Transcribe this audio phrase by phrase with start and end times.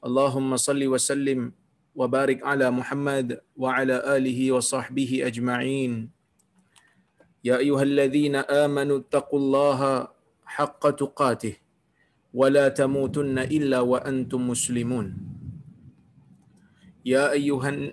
[0.00, 1.52] اللهم صل وسلم
[1.92, 6.08] وبارك على محمد وعلى آله وصحبه أجمعين.
[7.44, 9.80] يا أيها الذين آمنوا اتقوا الله
[10.44, 11.54] حق تقاته
[12.34, 15.06] ولا تموتن إلا وأنتم مسلمون.
[17.04, 17.92] يا أيها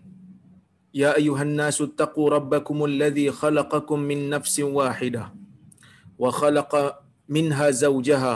[0.93, 5.23] يا أيها الناس اتقوا ربكم الذي خلقكم من نفس واحدة
[6.19, 6.71] وخلق
[7.29, 8.35] منها زوجها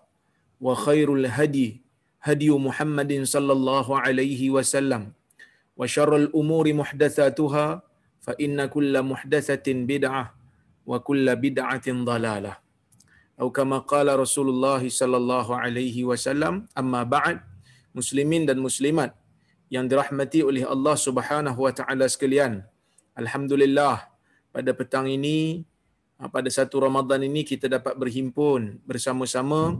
[0.60, 1.68] وخير الهدي
[2.22, 5.02] هدي محمد صلى الله عليه وسلم
[5.76, 7.66] وشر الأمور محدثاتها
[8.24, 10.24] فإن كل محدثة بدعة
[10.86, 12.52] وكل بدعة ضلالة
[13.40, 17.36] أو كما قال رسول الله صلى الله عليه وسلم أما بعد
[17.92, 19.12] مسلمين dan muslimat
[19.68, 22.64] yang dirahmati oleh Allah Subhanahu wa taala sekalian.
[23.18, 24.08] Alhamdulillah
[24.54, 25.64] pada petang ini
[26.32, 29.76] pada satu Ramadan ini kita dapat berhimpun bersama-sama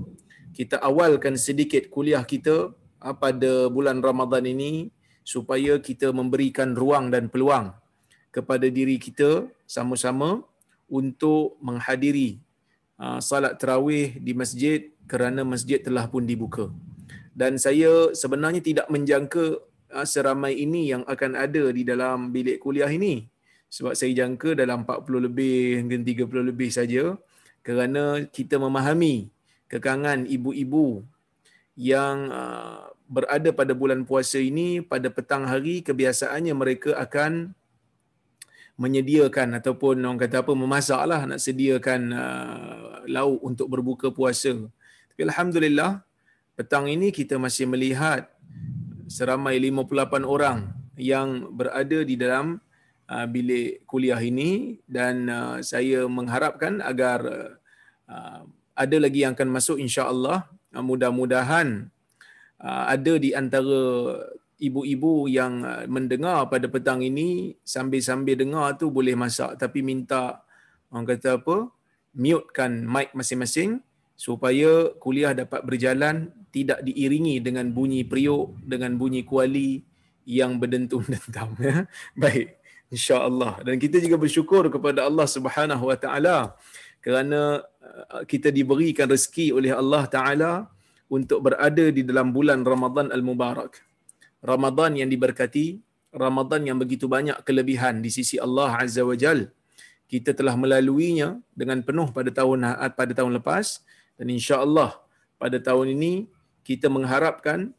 [0.52, 2.76] kita awalkan sedikit kuliah kita
[3.18, 4.92] pada bulan Ramadan ini
[5.26, 7.72] supaya kita memberikan ruang dan peluang
[8.36, 10.44] kepada diri kita sama-sama
[10.92, 12.40] untuk menghadiri
[13.24, 16.70] salat tarawih di masjid kerana masjid telah pun dibuka.
[17.32, 19.60] Dan saya sebenarnya tidak menjangka
[20.04, 23.28] seramai ini yang akan ada di dalam bilik kuliah ini.
[23.72, 25.96] Sebab saya jangka dalam 40 lebih hingga
[26.28, 27.16] 30 lebih saja
[27.64, 29.32] kerana kita memahami
[29.72, 31.08] kekangan ibu-ibu
[31.80, 32.28] yang
[33.08, 37.56] berada pada bulan puasa ini pada petang hari kebiasaannya mereka akan
[38.82, 44.58] menyediakan ataupun orang kata apa memasaklah nak sediakan uh, lauk untuk berbuka puasa.
[45.14, 46.02] Tapi alhamdulillah
[46.58, 48.26] petang ini kita masih melihat
[49.06, 52.58] seramai 58 orang yang berada di dalam
[53.06, 57.20] uh, bilik kuliah ini dan uh, saya mengharapkan agar
[58.10, 58.42] uh,
[58.76, 61.92] ada lagi yang akan masuk insya-Allah uh, mudah-mudahan
[62.62, 63.82] uh, ada di antara
[64.62, 70.46] ibu-ibu yang mendengar pada petang ini sambil-sambil dengar tu boleh masak tapi minta
[70.94, 71.66] orang kata apa
[72.14, 73.82] mutekan mic masing-masing
[74.14, 79.82] supaya kuliah dapat berjalan tidak diiringi dengan bunyi periuk dengan bunyi kuali
[80.28, 81.90] yang berdentum-dentam ya.
[82.14, 82.60] Baik,
[82.94, 83.66] insya-Allah.
[83.66, 86.38] Dan kita juga bersyukur kepada Allah Subhanahu Wa Taala
[87.02, 87.66] kerana
[88.30, 90.52] kita diberikan rezeki oleh Allah Taala
[91.12, 93.84] untuk berada di dalam bulan Ramadan Al-Mubarak.
[94.42, 95.82] Ramadan yang diberkati,
[96.16, 99.52] Ramadan yang begitu banyak kelebihan di sisi Allah Azza wa Jal.
[100.08, 103.80] Kita telah melaluinya dengan penuh pada tahun pada tahun lepas
[104.20, 105.00] dan insya-Allah
[105.40, 106.28] pada tahun ini
[106.68, 107.72] kita mengharapkan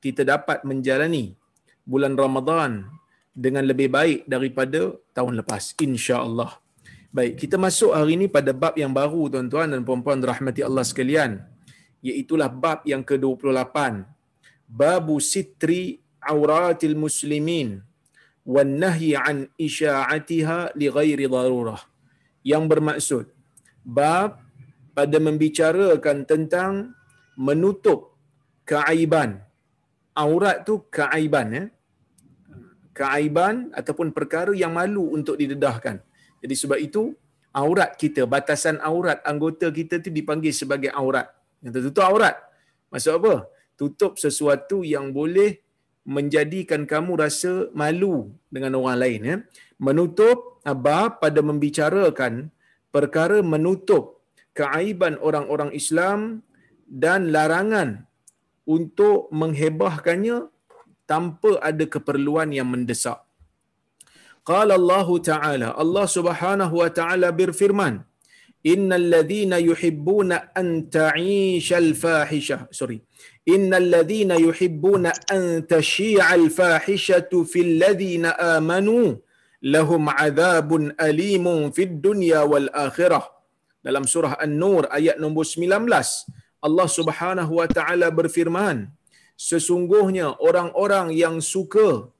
[0.00, 1.34] kita dapat menjalani
[1.82, 2.86] bulan Ramadan
[3.34, 6.56] dengan lebih baik daripada tahun lepas insya-Allah.
[7.10, 11.42] Baik, kita masuk hari ini pada bab yang baru tuan-tuan dan puan-puan rahmati Allah sekalian.
[12.06, 14.06] Iaitulah bab yang ke-28.
[14.70, 17.82] Babu sitri auratil muslimin
[18.46, 21.82] wan nahyi an isya'atiha li ghairi darurah
[22.46, 23.26] yang bermaksud
[23.82, 24.38] bab
[24.94, 26.72] pada membicarakan tentang
[27.34, 28.14] menutup
[28.62, 29.42] keaiban
[30.14, 31.64] aurat tu keaiban ya
[32.94, 36.04] keaiban ataupun perkara yang malu untuk didedahkan
[36.40, 37.12] jadi sebab itu
[37.52, 41.28] aurat kita batasan aurat anggota kita tu dipanggil sebagai aurat.
[41.60, 42.36] Yang tertutup aurat.
[42.88, 43.34] Maksud apa?
[43.76, 45.60] Tutup sesuatu yang boleh
[46.08, 49.36] menjadikan kamu rasa malu dengan orang lain ya.
[49.76, 52.48] Menutup apa pada membicarakan
[52.88, 54.24] perkara menutup
[54.56, 56.44] keaiban orang-orang Islam
[56.88, 58.08] dan larangan
[58.66, 60.50] untuk menghebahkannya
[61.06, 63.22] tanpa ada keperluan yang mendesak
[64.50, 67.94] qala Allah taala Allah Subhanahu wa taala berfirman
[68.72, 70.68] innal ladzina yuhibbuna an
[70.98, 72.60] ta'ishal fahishah.
[72.78, 72.98] Sorry.
[73.54, 75.42] Innal ladzina yuhibbuna an
[75.72, 79.00] tashi'al fahishatu fil ladzina amanu
[79.74, 83.24] lahum adzabun alimun fid dunya wal akhirah.
[83.86, 85.88] Dalam surah an-nur ayat nombor 19
[86.68, 88.92] Allah Subhanahu wa taala berfirman
[89.40, 92.12] sesungguhnya orang-orang yang suka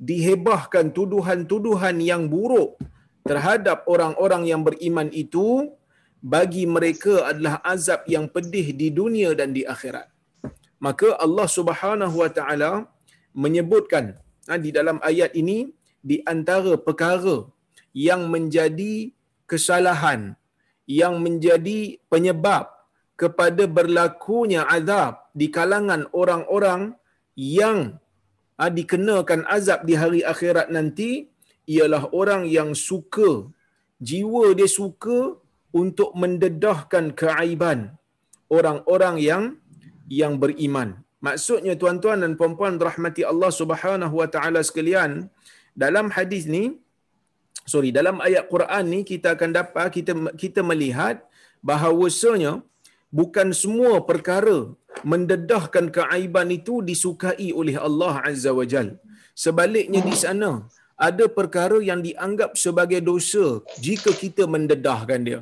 [0.00, 2.78] dihebahkan tuduhan-tuduhan yang buruk
[3.24, 5.72] terhadap orang-orang yang beriman itu
[6.20, 10.08] bagi mereka adalah azab yang pedih di dunia dan di akhirat.
[10.80, 12.70] Maka Allah Subhanahu wa taala
[13.32, 14.16] menyebutkan
[14.48, 15.72] ha, di dalam ayat ini
[16.04, 17.48] di antara perkara
[17.96, 19.12] yang menjadi
[19.48, 20.36] kesalahan
[20.84, 22.68] yang menjadi penyebab
[23.16, 26.92] kepada berlakunya azab di kalangan orang-orang
[27.38, 27.96] yang
[28.58, 31.26] dikenakan azab di hari akhirat nanti
[31.74, 33.50] ialah orang yang suka
[33.98, 35.18] jiwa dia suka
[35.74, 37.78] untuk mendedahkan keaiban
[38.56, 39.42] orang-orang yang
[40.06, 41.02] yang beriman.
[41.26, 45.32] Maksudnya tuan-tuan dan puan-puan rahmati Allah Subhanahu wa taala sekalian,
[45.72, 46.64] dalam hadis ni
[47.64, 51.24] sorry, dalam ayat Quran ni kita akan dapat kita kita melihat
[51.64, 52.60] bahawasanya
[53.08, 54.58] bukan semua perkara
[55.12, 58.88] mendedahkan keaiban itu disukai oleh Allah Azza wa Jal.
[59.44, 60.50] Sebaliknya di sana
[61.08, 63.46] ada perkara yang dianggap sebagai dosa
[63.86, 65.40] jika kita mendedahkan dia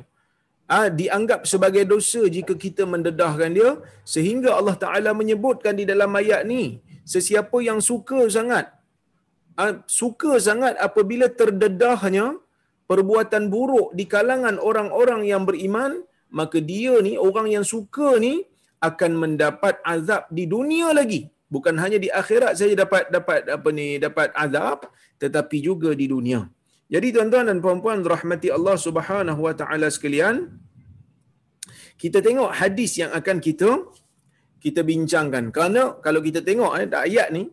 [0.75, 3.69] ah dianggap sebagai dosa jika kita mendedahkan dia
[4.13, 6.63] sehingga Allah Taala menyebutkan di dalam ayat ni
[7.13, 8.65] sesiapa yang suka sangat
[9.63, 12.25] ah suka sangat apabila terdedahnya
[12.91, 15.91] perbuatan buruk di kalangan orang-orang yang beriman
[16.39, 18.33] maka dia ni orang yang suka ni
[18.89, 21.21] akan mendapat azab di dunia lagi
[21.53, 24.91] bukan hanya di akhirat saja dapat dapat apa ni dapat azab
[25.23, 26.41] tetapi juga di dunia
[26.93, 30.35] jadi tuan-tuan dan puan-puan rahmati Allah Subhanahu wa taala sekalian,
[31.97, 33.69] kita tengok hadis yang akan kita
[34.61, 35.49] kita bincangkan.
[35.49, 37.49] Kerana kalau kita tengok eh, ayat ni,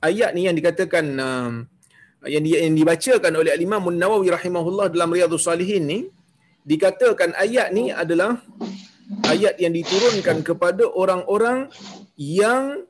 [0.00, 1.52] ayat ni yang dikatakan um,
[2.24, 5.98] yang, di, yang dibacakan oleh Imam Nawawi rahimahullah dalam Riyadhus Salihin ni,
[6.64, 8.40] dikatakan ayat ni adalah
[9.32, 11.58] ayat yang diturunkan kepada orang-orang
[12.16, 12.86] yang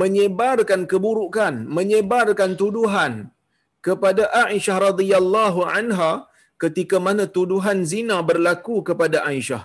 [0.00, 3.12] menyebarkan keburukan, menyebarkan tuduhan
[3.86, 6.30] kepada Aisyah radhiyallahu anha
[6.64, 9.62] ketika mana tuduhan zina berlaku kepada Aisyah.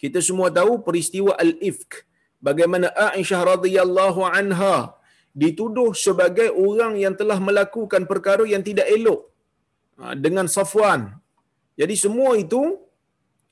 [0.00, 2.04] Kita semua tahu peristiwa al-ifk.
[2.46, 4.76] Bagaimana Aisyah radhiyallahu anha
[5.42, 9.20] dituduh sebagai orang yang telah melakukan perkara yang tidak elok
[10.00, 11.00] ha, dengan Safwan.
[11.80, 12.62] Jadi semua itu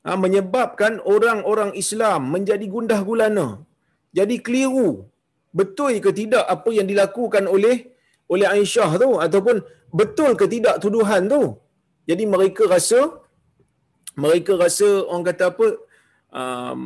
[0.07, 3.49] ha, menyebabkan orang-orang Islam menjadi gundah gulana.
[4.19, 4.91] Jadi keliru.
[5.61, 7.77] Betul ke tidak apa yang dilakukan oleh
[8.33, 9.57] oleh Aisyah tu ataupun
[10.01, 11.43] betul ke tidak tuduhan tu
[12.11, 13.01] jadi mereka rasa
[14.25, 15.67] mereka rasa orang kata apa
[16.41, 16.81] um,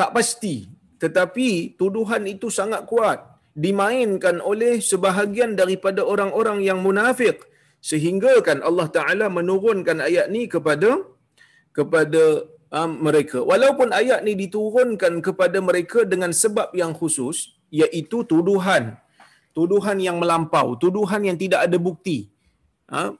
[0.00, 0.56] tak pasti
[1.02, 1.48] tetapi
[1.80, 3.18] tuduhan itu sangat kuat
[3.64, 7.38] dimainkan oleh sebahagian daripada orang-orang yang munafik
[7.90, 10.90] sehingga kan Allah Taala menurunkan ayat ni kepada
[11.76, 12.22] kepada
[12.74, 18.98] um, mereka walaupun ayat ni diturunkan kepada mereka dengan sebab yang khusus iaitu tuduhan
[19.56, 22.30] tuduhan yang melampau, tuduhan yang tidak ada bukti.
[22.90, 23.14] Ha?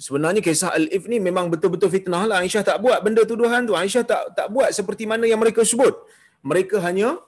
[0.00, 2.36] Sebenarnya kisah Al-If ni memang betul-betul fitnah lah.
[2.40, 3.76] Aisyah tak buat benda tuduhan tu.
[3.76, 5.92] Aisyah tak tak buat seperti mana yang mereka sebut.
[6.40, 7.20] Mereka hanya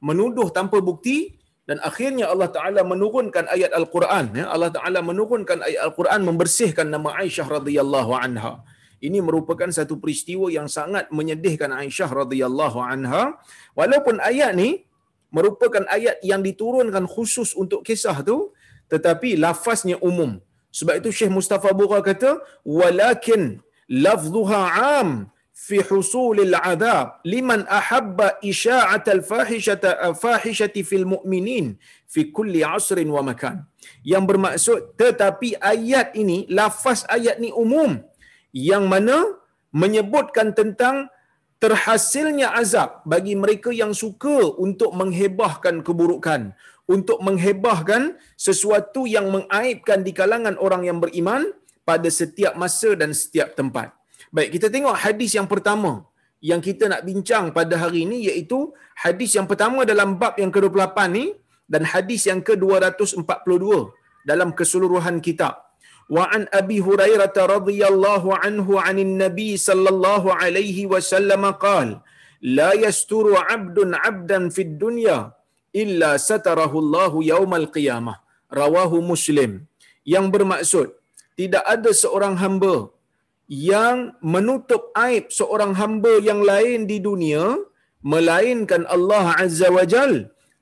[0.00, 1.36] menuduh tanpa bukti
[1.68, 7.08] dan akhirnya Allah Taala menurunkan ayat Al-Quran ya Allah Taala menurunkan ayat Al-Quran membersihkan nama
[7.24, 8.52] Aisyah radhiyallahu anha
[9.02, 13.38] ini merupakan satu peristiwa yang sangat menyedihkan Aisyah radhiyallahu anha.
[13.74, 14.86] Walaupun ayat ni
[15.34, 18.54] merupakan ayat yang diturunkan khusus untuk kisah tu
[18.86, 20.38] tetapi lafaznya umum.
[20.70, 24.62] Sebab itu Syekh Mustafa Bura kata walakin lafzuha
[25.02, 31.78] am fi husulil adab liman ahabba isya'at al fahishata fahishati fil mu'minin
[32.10, 33.62] fi kulli asrin wa makan.
[34.02, 38.02] Yang bermaksud tetapi ayat ini lafaz ayat ni umum
[38.54, 39.34] yang mana
[39.74, 41.10] menyebutkan tentang
[41.58, 46.54] terhasilnya azab bagi mereka yang suka untuk menghebahkan keburukan,
[46.86, 51.50] untuk menghebahkan sesuatu yang mengaibkan di kalangan orang yang beriman
[51.82, 53.90] pada setiap masa dan setiap tempat.
[54.30, 56.06] Baik, kita tengok hadis yang pertama
[56.44, 60.98] yang kita nak bincang pada hari ini iaitu hadis yang pertama dalam bab yang ke-28
[61.16, 61.32] ni
[61.64, 63.64] dan hadis yang ke-242
[64.28, 65.63] dalam keseluruhan kitab.
[66.09, 71.87] وعن أبي هريرة رضي الله عنه عن النبي صلى الله عليه وسلم قال
[72.41, 75.19] لا يستر عبد عبدا في الدنيا
[75.81, 78.13] إلا ستره الله يوم القيامة
[78.61, 79.51] رواه مسلم
[80.07, 80.97] yang bermaksud
[81.37, 82.89] tidak ada seorang hamba
[83.45, 87.43] yang menutup aib seorang hamba yang lain di dunia
[88.13, 90.13] melainkan Allah Azza wa Jal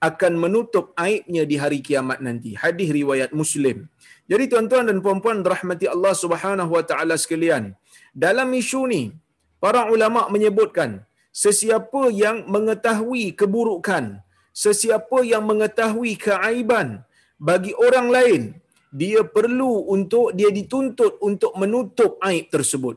[0.10, 2.54] akan menutup aibnya di hari kiamat nanti.
[2.54, 3.90] Hadis riwayat Muslim.
[4.33, 7.65] Jadi tuan-tuan dan puan-puan rahmati Allah Subhanahu wa taala sekalian,
[8.25, 9.03] dalam isu ni
[9.65, 10.91] para ulama menyebutkan
[11.45, 14.05] sesiapa yang mengetahui keburukan,
[14.65, 16.89] sesiapa yang mengetahui keaiban
[17.51, 18.43] bagi orang lain,
[19.03, 22.97] dia perlu untuk dia dituntut untuk menutup aib tersebut.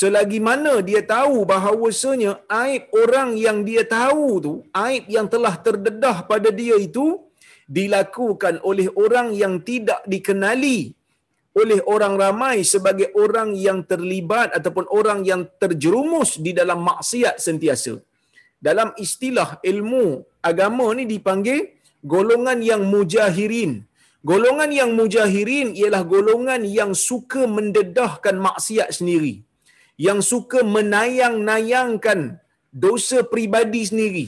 [0.00, 2.32] Selagi mana dia tahu bahawasanya
[2.64, 4.54] aib orang yang dia tahu tu,
[4.86, 7.06] aib yang telah terdedah pada dia itu
[7.68, 10.98] dilakukan oleh orang yang tidak dikenali
[11.60, 17.98] oleh orang ramai sebagai orang yang terlibat ataupun orang yang terjerumus di dalam maksiat sentiasa.
[18.58, 21.78] Dalam istilah ilmu agama ni dipanggil
[22.14, 23.72] golongan yang mujahirin.
[24.30, 29.46] Golongan yang mujahirin ialah golongan yang suka mendedahkan maksiat sendiri.
[29.98, 32.38] Yang suka menayang-nayangkan
[32.70, 34.26] dosa pribadi sendiri.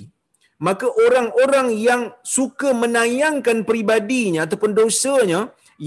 [0.66, 2.02] Maka orang-orang yang
[2.36, 5.40] suka menayangkan pribadinya ataupun dosanya,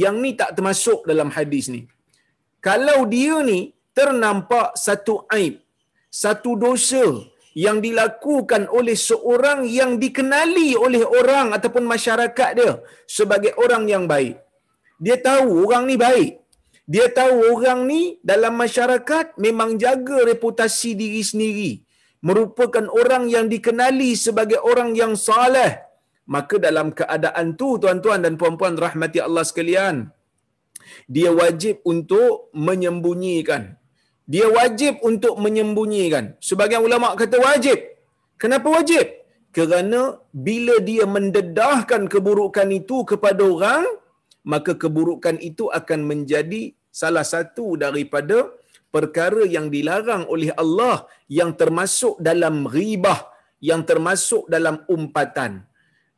[0.03, 1.82] yang ni tak termasuk dalam hadis ni.
[2.68, 3.60] Kalau dia ni
[3.98, 5.62] ternampak satu aib,
[6.10, 7.06] satu dosa
[7.53, 12.74] yang dilakukan oleh seorang yang dikenali oleh orang ataupun masyarakat dia
[13.06, 14.42] sebagai orang yang baik.
[14.98, 16.42] Dia tahu orang ni baik.
[16.94, 21.72] Dia tahu orang ni dalam masyarakat memang jaga reputasi diri sendiri.
[22.27, 25.72] Merupakan orang yang dikenali sebagai orang yang saleh.
[26.34, 29.96] Maka dalam keadaan tu tuan-tuan dan puan-puan rahmati Allah sekalian,
[31.15, 33.63] dia wajib untuk menyembunyikan
[34.24, 36.25] dia wajib untuk menyembunyikan.
[36.50, 37.77] Sebagian ulama kata wajib.
[38.42, 39.06] Kenapa wajib?
[39.56, 43.86] Kerana bila dia mendedahkan keburukan itu kepada orang,
[44.48, 48.50] maka keburukan itu akan menjadi salah satu daripada
[48.93, 53.25] perkara yang dilarang oleh Allah yang termasuk dalam ribah,
[53.57, 55.65] yang termasuk dalam umpatan.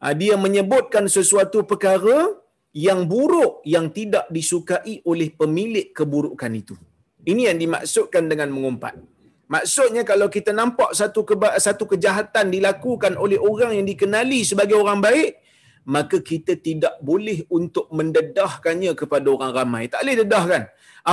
[0.03, 2.35] Ha, dia menyebutkan sesuatu perkara
[2.75, 6.75] yang buruk yang tidak disukai oleh pemilik keburukan itu.
[7.23, 8.99] Ini yang dimaksudkan dengan mengumpat.
[9.47, 14.99] Maksudnya kalau kita nampak satu keba- satu kejahatan dilakukan oleh orang yang dikenali sebagai orang
[14.99, 15.39] baik,
[15.87, 19.83] maka kita tidak boleh untuk mendedahkannya kepada orang ramai.
[19.87, 20.63] Tak boleh dedahkan.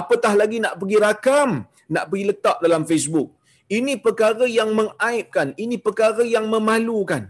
[0.01, 1.51] Apatah lagi nak pergi rakam,
[1.95, 3.29] nak pergi letak dalam Facebook.
[3.77, 7.23] Ini perkara yang mengaibkan, ini perkara yang memalukan.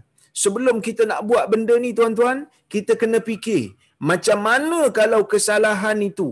[0.43, 3.63] Sebelum kita nak buat benda ni tuan-tuan, kita kena fikir
[4.11, 6.29] macam mana kalau kesalahan itu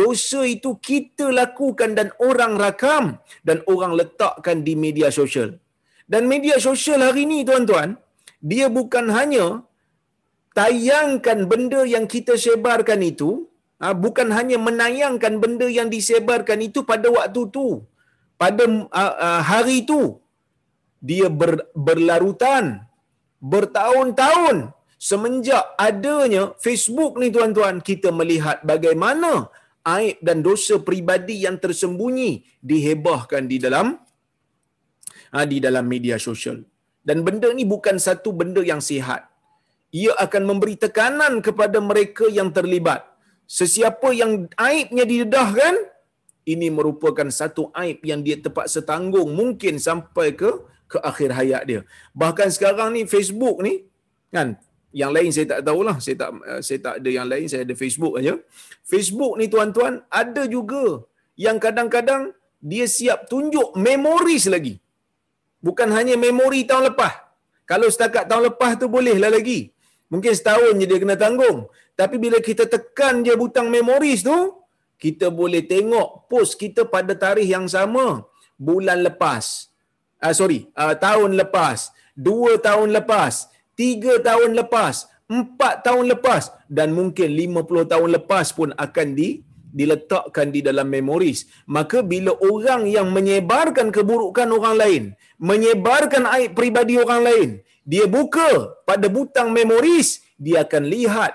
[0.00, 3.04] dosa itu kita lakukan dan orang rakam
[3.48, 5.50] dan orang letakkan di media sosial.
[6.12, 7.96] Dan media sosial hari ini tuan-tuan,
[8.50, 9.46] dia bukan hanya
[10.58, 13.30] tayangkan benda yang kita sebarkan itu,
[13.82, 17.66] ha, bukan hanya menayangkan benda yang disebarkan itu pada waktu tu,
[18.40, 18.64] pada
[19.50, 20.00] hari itu,
[21.08, 21.52] dia ber,
[21.88, 22.64] berlarutan,
[23.52, 24.74] bertahun-tahun
[25.08, 29.32] semenjak adanya Facebook ni tuan-tuan, kita melihat bagaimana
[29.96, 32.30] aib dan dosa pribadi yang tersembunyi
[32.70, 33.96] dihebahkan di dalam
[35.32, 36.60] ha, di dalam media sosial.
[37.08, 39.24] Dan benda ni bukan satu benda yang sihat.
[39.96, 43.07] Ia akan memberi tekanan kepada mereka yang terlibat.
[43.48, 45.74] Sesiapa yang aibnya didedahkan,
[46.52, 50.50] ini merupakan satu aib yang dia terpaksa tanggung mungkin sampai ke
[50.92, 51.80] ke akhir hayat dia.
[52.22, 53.74] Bahkan sekarang ni Facebook ni
[54.36, 54.60] kan?
[55.00, 55.96] Yang lain saya tak tahulah.
[56.04, 58.34] Saya tak eh, saya tak ada yang lain saya ada Facebook aja.
[58.92, 60.84] Facebook ni tuan-tuan ada juga
[61.46, 62.22] yang kadang-kadang
[62.70, 64.74] dia siap tunjuk memoris lagi.
[65.64, 67.14] Bukan hanya memori tahun lepas.
[67.70, 69.60] Kalau setakat tahun lepas tu bolehlah lagi.
[70.12, 74.38] Mungkin setahun je dia kena tanggung tapi bila kita tekan je butang memoris tu
[75.04, 78.06] kita boleh tengok post kita pada tarikh yang sama
[78.68, 79.44] bulan lepas
[80.24, 81.78] uh, sorry uh, tahun lepas
[82.28, 83.34] dua tahun lepas
[83.78, 89.46] tiga tahun lepas, empat tahun lepas dan mungkin lima puluh tahun lepas pun akan di,
[89.78, 91.46] diletakkan di dalam memoris.
[91.70, 95.02] Maka bila orang yang menyebarkan keburukan orang lain,
[95.38, 97.48] menyebarkan aib pribadi orang lain,
[97.86, 98.50] dia buka
[98.82, 101.32] pada butang memoris, dia akan lihat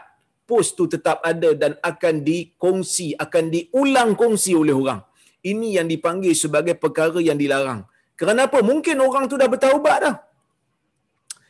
[0.53, 5.01] post tu tetap ada dan akan dikongsi, akan diulang kongsi oleh orang.
[5.41, 7.81] Ini yang dipanggil sebagai perkara yang dilarang.
[8.13, 8.62] Kenapa?
[8.62, 10.15] Mungkin orang tu dah bertaubat dah.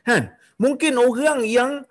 [0.08, 0.32] Kan?
[0.56, 1.84] Mungkin orang yang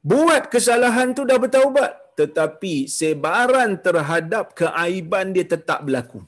[0.00, 2.16] buat kesalahan tu dah bertaubat.
[2.16, 6.24] Tetapi sebaran terhadap keaiban dia tetap berlaku.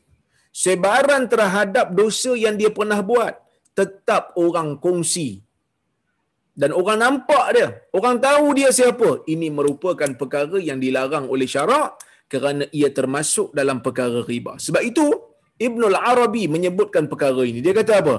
[0.52, 3.32] Sebaran terhadap dosa yang dia pernah buat.
[3.72, 5.47] Tetap orang kongsi.
[6.58, 7.68] Dan orang nampak dia.
[7.94, 9.22] Orang tahu dia siapa.
[9.32, 14.58] Ini merupakan perkara yang dilarang oleh syarak kerana ia termasuk dalam perkara riba.
[14.66, 15.06] Sebab itu,
[15.66, 17.58] Ibnul Arabi menyebutkan perkara ini.
[17.62, 18.16] Dia kata apa?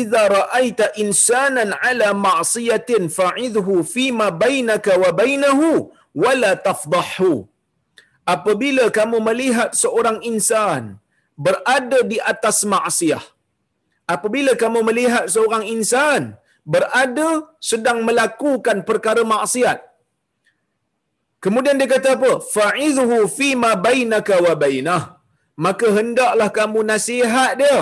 [0.00, 5.70] Iza ra'aita insanan ala ma'siyatin fa'idhu fima bainaka wa bainahu
[6.24, 7.46] wala tafdahu.
[8.34, 10.82] Apabila kamu melihat seorang insan
[11.46, 13.24] berada di atas maksiat,
[14.14, 16.22] apabila kamu melihat seorang insan
[16.72, 17.28] berada
[17.70, 19.78] sedang melakukan perkara maksiat,
[21.44, 22.32] kemudian dia kata apa?
[22.54, 25.02] Fa'idhu fima bainaka wa bainah.
[25.66, 27.78] Maka hendaklah kamu nasihat dia.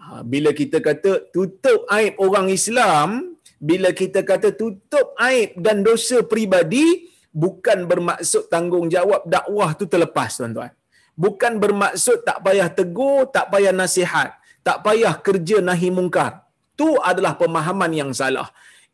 [0.00, 6.24] Ha, bila kita kata tutup aib orang Islam, bila kita kata tutup aib dan dosa
[6.24, 6.86] peribadi,
[7.28, 10.72] bukan bermaksud tanggungjawab dakwah tu terlepas tuan-tuan.
[11.18, 14.32] Bukan bermaksud tak payah tegur, tak payah nasihat,
[14.64, 16.47] tak payah kerja nahi mungkar.
[16.78, 18.48] Tu adalah pemahaman yang salah.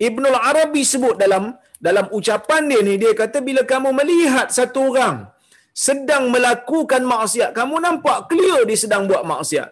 [0.09, 1.45] Ibnul Arabi sebut dalam
[1.87, 5.17] dalam ucapan dia ni dia kata bila kamu melihat satu orang
[5.75, 9.69] sedang melakukan maksiat, kamu nampak clear dia sedang buat maksiat.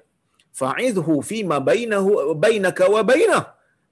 [0.61, 3.45] Fa'idhu fi ma bainahu bainaka wa bainah.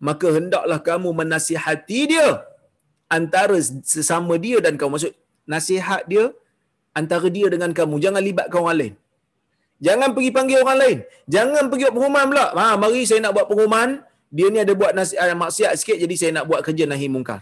[0.02, 2.28] Maka hendaklah kamu menasihati dia
[3.16, 3.56] antara
[3.94, 4.90] sesama dia dan kamu.
[4.98, 5.14] Maksud
[5.46, 6.24] nasihat dia
[7.00, 7.96] antara dia dengan kamu.
[8.04, 8.94] Jangan libatkan orang lain.
[9.80, 10.98] Jangan pergi panggil orang lain.
[11.34, 12.46] Jangan pergi buat pengumuman pula.
[12.58, 13.88] Ha, mari saya nak buat pengumuman.
[14.36, 17.40] Dia ni ada buat nasi, uh, maksiat sikit jadi saya nak buat kerja nahi mungkar.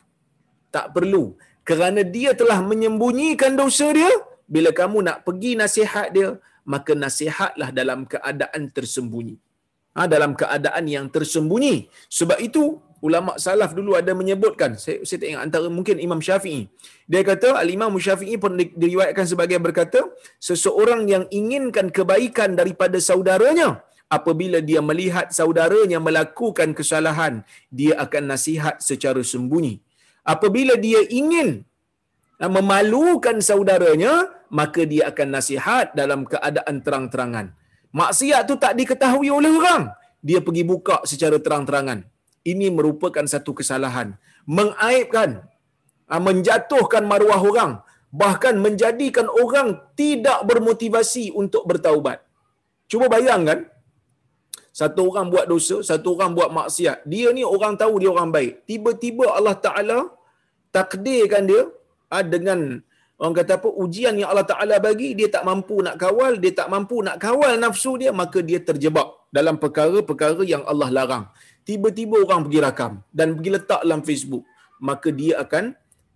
[0.74, 1.24] Tak perlu.
[1.68, 4.08] Kerana dia telah menyembunyikan dosa dia.
[4.48, 6.28] Bila kamu nak pergi nasihat dia,
[6.64, 9.36] maka nasihatlah dalam keadaan tersembunyi.
[9.96, 11.92] Ha, dalam keadaan yang tersembunyi.
[12.18, 16.66] Sebab itu, ulama salaf dulu ada menyebutkan saya saya tak ingat antara mungkin Imam Syafi'i
[17.06, 20.02] dia kata al-Imam Syafi'i pun diriwayatkan sebagai berkata
[20.42, 23.68] seseorang yang inginkan kebaikan daripada saudaranya
[24.08, 29.84] apabila dia melihat saudaranya melakukan kesalahan dia akan nasihat secara sembunyi.
[30.24, 31.64] Apabila dia ingin
[32.40, 37.46] memalukan saudaranya maka dia akan nasihat dalam keadaan terang-terangan.
[37.92, 39.92] Maksiat tu tak diketahui oleh orang.
[40.20, 42.04] Dia pergi buka secara terang-terangan.
[42.44, 44.16] Ini merupakan satu kesalahan.
[44.48, 45.44] Mengaibkan
[46.08, 47.72] ah, menjatuhkan maruah orang.
[48.08, 52.24] Bahkan menjadikan orang tidak bermotivasi untuk bertaubat.
[52.88, 53.68] Cuba bayangkan
[54.78, 56.98] satu orang buat dosa satu orang buat maksiat.
[57.12, 58.52] Dia ni orang tahu dia orang baik.
[58.70, 59.98] Tiba-tiba Allah Taala
[60.76, 61.62] takdirkan dia
[62.14, 62.78] ah, dengan
[63.18, 66.68] orang kata apa ujian yang Allah Taala bagi dia tak mampu nak kawal dia tak
[66.74, 71.24] mampu nak kawal nafsu dia maka dia terjebak dalam perkara-perkara yang Allah larang.
[71.68, 74.44] Tiba-tiba orang pergi rakam dan pergi letak dalam Facebook,
[74.80, 75.64] maka dia akan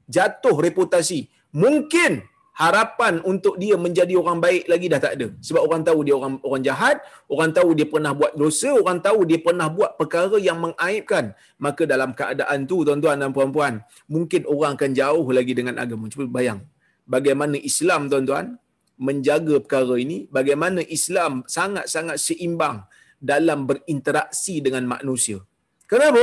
[0.09, 1.29] jatuh reputasi.
[1.53, 5.29] Mungkin harapan untuk dia menjadi orang baik lagi dah tak ada.
[5.41, 6.97] Sebab orang tahu dia orang orang jahat,
[7.29, 11.33] orang tahu dia pernah buat dosa, orang tahu dia pernah buat perkara yang mengaibkan.
[11.57, 16.13] Maka dalam keadaan tu tuan-tuan dan puan-puan, mungkin orang akan jauh lagi dengan agama.
[16.13, 16.61] Cuba bayang
[17.09, 18.61] bagaimana Islam tuan-tuan
[19.01, 22.87] menjaga perkara ini, bagaimana Islam sangat-sangat seimbang
[23.19, 25.43] dalam berinteraksi dengan manusia.
[25.91, 26.23] Kenapa?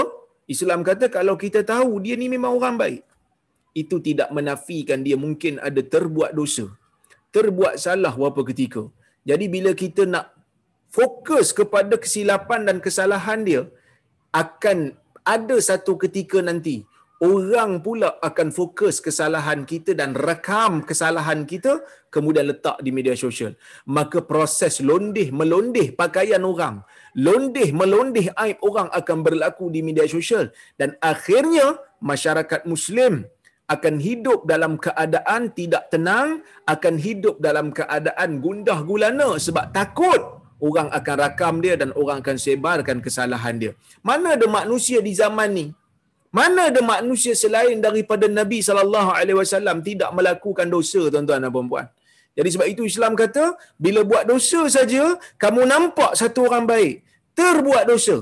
[0.49, 3.01] Islam kata kalau kita tahu dia ni memang orang baik,
[3.75, 6.65] itu tidak menafikan dia mungkin ada terbuat dosa,
[7.35, 8.83] terbuat salah beberapa ketika.
[9.29, 10.33] Jadi bila kita nak
[10.89, 13.63] fokus kepada kesilapan dan kesalahan dia,
[14.33, 14.93] akan
[15.25, 16.85] ada satu ketika nanti
[17.19, 23.53] orang pula akan fokus kesalahan kita dan rekam kesalahan kita kemudian letak di media sosial.
[23.85, 26.81] Maka proses londih melondih pakaian orang
[27.17, 30.53] londih melondih aib orang akan berlaku di media sosial.
[30.77, 33.25] Dan akhirnya masyarakat muslim
[33.75, 36.29] akan hidup dalam keadaan tidak tenang
[36.73, 40.21] akan hidup dalam keadaan gundah gulana sebab takut
[40.67, 43.71] orang akan rakam dia dan orang akan sebarkan kesalahan dia
[44.09, 45.67] mana ada manusia di zaman ni
[46.37, 51.87] mana ada manusia selain daripada Nabi sallallahu alaihi wasallam tidak melakukan dosa tuan-tuan dan puan-puan.
[52.37, 53.45] Jadi sebab itu Islam kata
[53.85, 55.03] bila buat dosa saja
[55.43, 57.01] kamu nampak satu orang baik
[57.39, 58.17] terbuat dosa.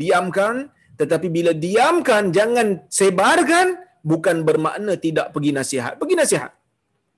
[0.00, 3.76] Diamkan tetapi bila diamkan jangan sebarkan
[4.10, 5.92] bukan bermakna tidak pergi nasihat.
[6.00, 6.50] Pergi nasihat.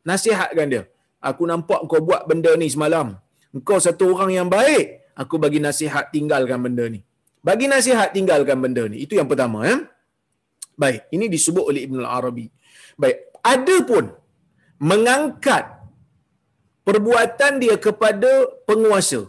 [0.09, 0.83] Nasihatkan dia.
[1.29, 3.09] Aku nampak kau buat benda ni semalam.
[3.57, 4.87] Engkau satu orang yang baik.
[5.23, 7.01] Aku bagi nasihat tinggalkan benda ni.
[7.49, 9.05] Bagi nasihat tinggalkan benda ni.
[9.05, 9.59] Itu yang pertama.
[9.69, 9.77] Ya?
[10.83, 12.47] Baik, ini disebut oleh Ibn Arabi.
[13.03, 13.17] Baik,
[13.53, 14.05] ada pun
[14.91, 15.65] mengangkat
[16.87, 18.31] perbuatan dia kepada
[18.69, 19.21] penguasa.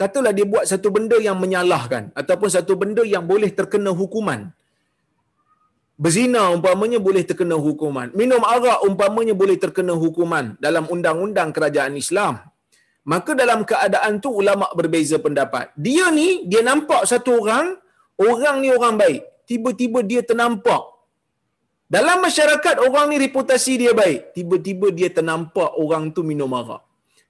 [0.00, 4.40] Katalah dia buat satu benda yang menyalahkan ataupun satu benda yang boleh terkena hukuman.
[6.00, 8.08] Berzina umpamanya boleh terkena hukuman.
[8.20, 12.40] Minum arak umpamanya boleh terkena hukuman dalam undang-undang kerajaan Islam.
[13.12, 15.76] Maka dalam keadaan tu ulama berbeza pendapat.
[15.76, 17.76] Dia ni dia nampak satu orang,
[18.16, 19.20] orang ni orang baik.
[19.44, 20.88] Tiba-tiba dia ternampak.
[21.84, 24.32] Dalam masyarakat orang ni reputasi dia baik.
[24.32, 26.80] Tiba-tiba dia ternampak orang tu minum arak.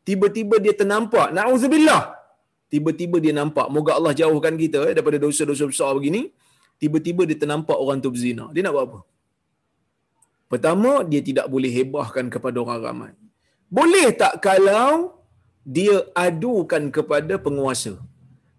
[0.06, 2.14] Tiba-tiba dia ternampak naudzubillah.
[2.70, 3.66] Tiba-tiba dia nampak.
[3.66, 6.30] Moga Allah jauhkan kita eh, daripada dosa-dosa besar begini
[6.82, 8.44] tiba-tiba dia ternampak orang tu berzina.
[8.54, 9.00] Dia nak buat apa?
[10.52, 13.12] Pertama dia tidak boleh hebahkan kepada orang ramai.
[13.78, 14.92] Boleh tak kalau
[15.76, 17.92] dia adukan kepada penguasa?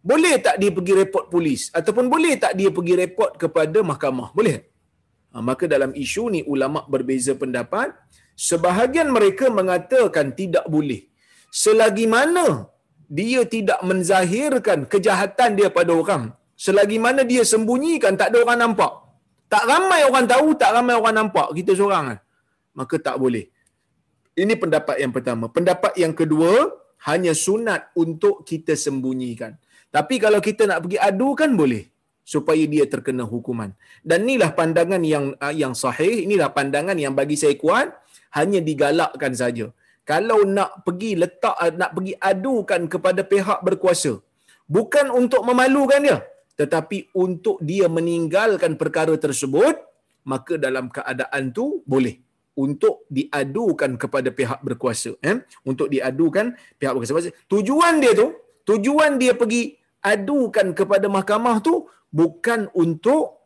[0.10, 1.62] Boleh tak dia pergi report polis?
[1.79, 4.29] Ataupun boleh tak dia pergi report kepada mahkamah?
[4.38, 4.57] Boleh.
[5.31, 7.89] Ha, maka dalam isu ni ulama berbeza pendapat.
[8.49, 11.01] Sebahagian mereka mengatakan tidak boleh.
[11.63, 12.47] Selagi mana
[13.19, 16.23] dia tidak menzahirkan kejahatan dia pada orang
[16.65, 18.93] selagi mana dia sembunyikan tak ada orang nampak.
[19.54, 21.47] Tak ramai orang tahu tak ramai orang nampak.
[21.58, 22.19] Kita seorang kan
[22.80, 23.45] maka tak boleh.
[24.41, 25.45] Ini pendapat yang pertama.
[25.58, 26.52] Pendapat yang kedua
[27.10, 29.60] hanya sunat untuk kita sembunyikan.
[29.95, 31.84] Tapi kalau kita nak pergi adu kan boleh
[32.24, 33.76] supaya dia terkena hukuman.
[34.10, 37.91] Dan inilah pandangan yang ah, yang sahih, inilah pandangan yang bagi saya kuat.
[38.32, 39.67] Hanya digalakkan saja.
[40.08, 44.13] Kalau nak pergi letak ah, nak pergi adukan kepada pihak berkuasa,
[44.71, 46.17] bukan untuk memalukan dia,
[46.62, 49.82] tetapi untuk dia meninggalkan perkara tersebut,
[50.30, 52.21] maka dalam keadaan tu boleh
[52.54, 58.28] untuk diadukan kepada pihak berkuasa eh untuk diadukan pihak berkuasa tujuan dia tu
[58.67, 63.41] tujuan dia pergi adukan kepada mahkamah tu bukan untuk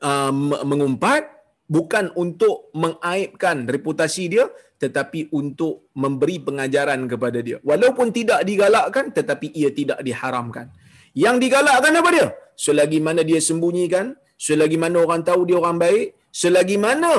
[0.00, 0.32] uh,
[0.64, 1.28] mengumpat,
[1.68, 4.48] bukan untuk mengaibkan reputasi dia,
[4.80, 7.60] tetapi untuk memberi pengajaran kepada dia.
[7.60, 10.72] Walaupun tidak digalakkan, tetapi ia tidak diharamkan.
[11.22, 12.26] Yang digalakkan apa dia?
[12.64, 14.06] Selagi mana dia sembunyikan,
[14.46, 16.06] selagi mana orang tahu dia orang baik,
[16.42, 17.14] selagi mana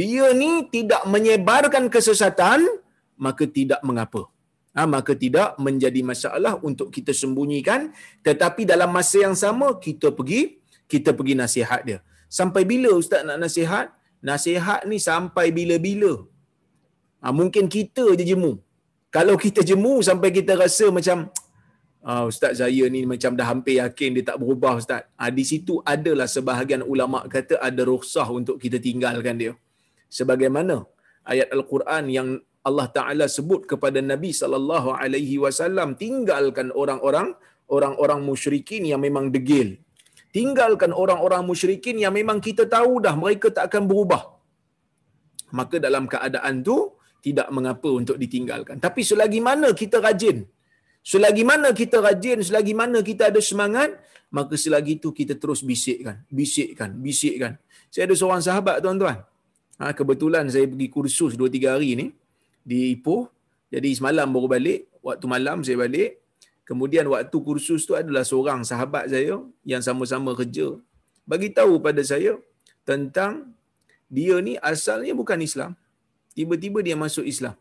[0.00, 2.60] dia ni tidak menyebarkan kesesatan,
[3.26, 4.22] maka tidak mengapa.
[4.76, 7.80] Ha, maka tidak menjadi masalah untuk kita sembunyikan.
[8.26, 10.40] Tetapi dalam masa yang sama kita pergi
[10.92, 11.98] kita pergi nasihat dia.
[12.38, 13.86] Sampai bila ustaz nak nasihat?
[14.28, 16.12] Nasihat ni sampai bila-bila.
[17.22, 18.52] Ha, mungkin kita je jemu.
[19.16, 21.18] Kalau kita jemu sampai kita rasa macam
[22.10, 25.76] ah, ustaz saya ni macam dah hampir yakin dia tak berubah ustaz ha, di situ
[25.94, 29.52] adalah sebahagian ulama kata ada rukhsah untuk kita tinggalkan dia
[30.18, 30.76] sebagaimana
[31.32, 32.28] ayat al-Quran yang
[32.68, 37.28] Allah Taala sebut kepada Nabi sallallahu alaihi wasallam tinggalkan orang-orang
[37.74, 39.68] orang-orang musyrikin yang memang degil.
[40.36, 44.22] Tinggalkan orang-orang musyrikin yang memang kita tahu dah mereka tak akan berubah.
[45.58, 46.76] Maka dalam keadaan tu
[47.26, 48.76] tidak mengapa untuk ditinggalkan.
[48.86, 50.38] Tapi selagi mana kita rajin,
[51.06, 53.94] selagi mana kita rajin, selagi mana kita ada semangat,
[54.36, 57.52] maka selagi itu kita terus bisikkan, bisikkan, bisikkan.
[57.94, 59.22] Saya ada seorang sahabat tuan-tuan.
[59.78, 62.06] Ha, kebetulan saya pergi kursus 2-3 hari ni
[62.66, 63.30] di Ipoh.
[63.70, 66.18] Jadi semalam baru balik, waktu malam saya balik.
[66.66, 70.74] Kemudian waktu kursus tu adalah seorang sahabat saya yang sama-sama kerja.
[71.22, 72.34] Bagi tahu pada saya
[72.82, 73.54] tentang
[74.10, 75.78] dia ni asalnya bukan Islam.
[76.34, 77.54] Tiba-tiba dia masuk Islam.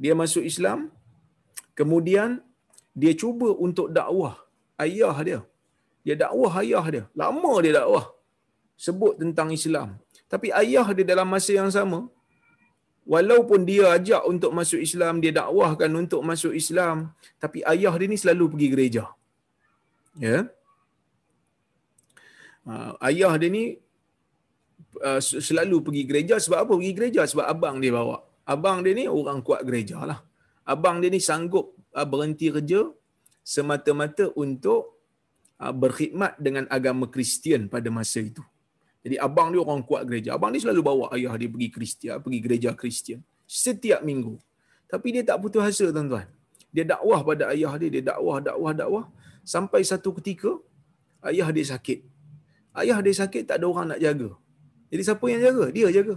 [0.00, 0.88] Dia masuk Islam,
[1.76, 2.40] kemudian
[3.00, 4.34] dia cuba untuk dakwah
[4.84, 5.40] ayah dia.
[6.04, 7.04] Dia dakwah ayah dia.
[7.20, 8.04] Lama dia dakwah.
[8.86, 9.88] Sebut tentang Islam.
[10.32, 12.08] Tapi ayah dia dalam masa yang sama,
[13.12, 18.18] walaupun dia ajak untuk masuk Islam, dia dakwahkan untuk masuk Islam, tapi ayah dia ni
[18.22, 19.04] selalu pergi gereja.
[20.24, 20.38] Ya.
[22.62, 23.64] Uh, ayah dia ni
[25.02, 26.72] uh, selalu pergi gereja sebab apa?
[26.78, 28.18] Pergi gereja sebab abang dia bawa.
[28.42, 30.18] Abang dia ni orang kuat gereja lah.
[30.66, 32.88] Abang dia ni sanggup berhenti kerja
[33.44, 34.96] semata-mata untuk
[35.60, 38.42] uh, berkhidmat dengan agama Kristian pada masa itu.
[39.02, 40.38] Jadi abang dia orang kuat gereja.
[40.38, 43.20] Abang dia selalu bawa ayah dia pergi Kristian, pergi gereja Kristian
[43.52, 44.38] setiap minggu.
[44.88, 46.24] Tapi dia tak putus asa tuan-tuan.
[46.72, 49.04] Dia dakwah pada ayah dia, dia dakwah, dakwah, dakwah
[49.44, 50.56] sampai satu ketika
[51.28, 52.00] ayah dia sakit.
[52.72, 54.30] Ayah dia sakit tak ada orang nak jaga.
[54.88, 55.64] Jadi siapa yang jaga?
[55.76, 56.16] Dia jaga.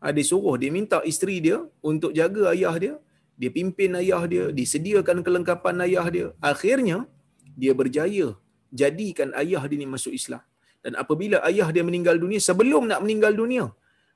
[0.00, 2.94] Ha, dia suruh, dia minta isteri dia untuk jaga ayah dia.
[3.40, 6.26] Dia pimpin ayah dia, disediakan kelengkapan ayah dia.
[6.50, 7.08] Akhirnya,
[7.60, 8.26] dia berjaya
[8.80, 10.44] jadikan ayah dia ni masuk Islam.
[10.84, 13.64] Dan apabila ayah dia meninggal dunia, sebelum nak meninggal dunia,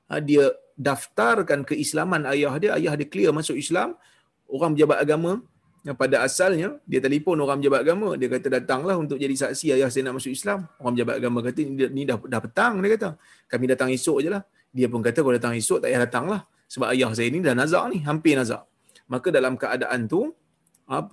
[0.09, 3.97] ha, dia daftarkan keislaman ayah dia, ayah dia clear masuk Islam,
[4.45, 5.31] orang pejabat agama
[5.85, 8.09] yang pada asalnya dia telefon orang pejabat agama.
[8.17, 10.69] Dia kata datanglah untuk jadi saksi ayah saya nak masuk Islam.
[10.77, 11.61] Orang pejabat agama kata
[11.97, 13.09] ni dah dah petang dia kata.
[13.49, 14.41] Kami datang esok je lah.
[14.69, 16.41] Dia pun kata kalau datang esok tak payah datanglah.
[16.65, 18.65] Sebab ayah saya ni dah nazak ni hampir nazak
[19.09, 20.33] maka dalam keadaan tu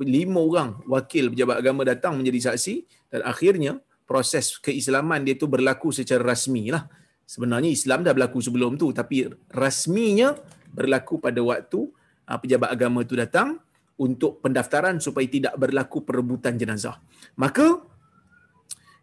[0.05, 5.89] lima orang wakil pejabat agama datang menjadi saksi dan akhirnya proses keislaman dia tu berlaku
[5.89, 6.85] secara rasmi lah.
[7.25, 10.37] Sebenarnya Islam dah berlaku sebelum tu tapi rasminya
[10.69, 11.89] berlaku pada waktu
[12.29, 13.57] uh, pejabat agama tu datang
[13.97, 17.01] untuk pendaftaran supaya tidak berlaku perebutan jenazah.
[17.41, 17.81] Maka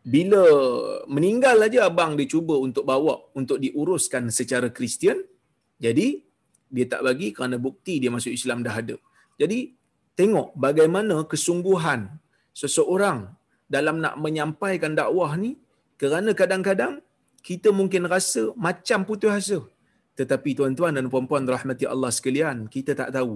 [0.05, 0.43] bila
[1.09, 5.17] meninggal aja abang dia cuba untuk bawa untuk diuruskan secara Kristian,
[5.81, 6.21] jadi
[6.75, 8.95] dia tak bagi kerana bukti dia masuk Islam dah ada.
[9.41, 9.59] Jadi
[10.19, 11.99] tengok bagaimana kesungguhan
[12.61, 13.19] seseorang
[13.75, 15.51] dalam nak menyampaikan dakwah ni
[16.01, 16.93] kerana kadang-kadang
[17.49, 19.59] kita mungkin rasa macam putus asa
[20.19, 23.35] tetapi tuan-tuan dan puan-puan rahmati Allah sekalian kita tak tahu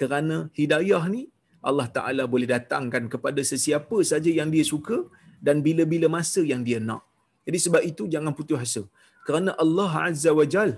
[0.00, 1.22] kerana hidayah ni
[1.68, 4.98] Allah Taala boleh datangkan kepada sesiapa saja yang dia suka
[5.46, 7.02] dan bila-bila masa yang dia nak.
[7.46, 8.82] Jadi sebab itu jangan putus asa.
[9.26, 10.70] Kerana Allah Azza wa Jal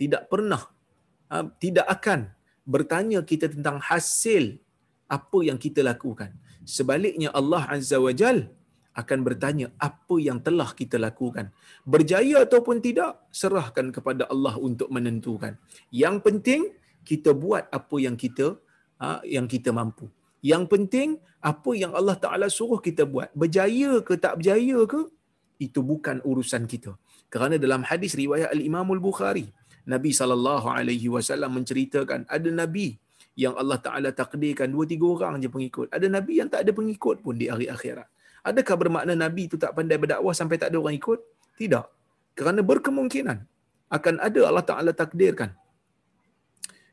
[0.00, 0.62] tidak pernah
[1.62, 2.32] tidak akan
[2.64, 4.60] bertanya kita tentang hasil
[5.08, 6.36] apa yang kita lakukan.
[6.68, 8.52] Sebaliknya Allah Azza wa Jal
[8.92, 11.48] akan bertanya apa yang telah kita lakukan.
[11.86, 15.54] Berjaya ataupun tidak, serahkan kepada Allah untuk menentukan.
[15.94, 16.60] Yang penting
[17.08, 18.58] kita buat apa yang kita
[19.00, 20.10] uh, yang kita mampu.
[20.42, 21.08] Yang penting
[21.40, 23.30] apa yang Allah Taala suruh kita buat.
[23.32, 25.00] Berjaya ke tak berjaya ke
[25.58, 26.94] itu bukan urusan kita.
[27.32, 29.50] Kerana dalam hadis riwayat Al-Imam Al-Bukhari,
[29.88, 33.00] Nabi sallallahu alaihi wasallam menceritakan ada nabi
[33.42, 35.88] yang Allah Taala takdirkan dua tiga orang je pengikut.
[35.96, 38.04] Ada nabi yang tak ada pengikut pun di hari akhirat.
[38.44, 41.20] Adakah bermakna nabi itu tak pandai berdakwah sampai tak ada orang ikut?
[41.56, 41.84] Tidak.
[42.36, 43.38] Kerana berkemungkinan
[43.96, 45.56] akan ada Allah Taala takdirkan.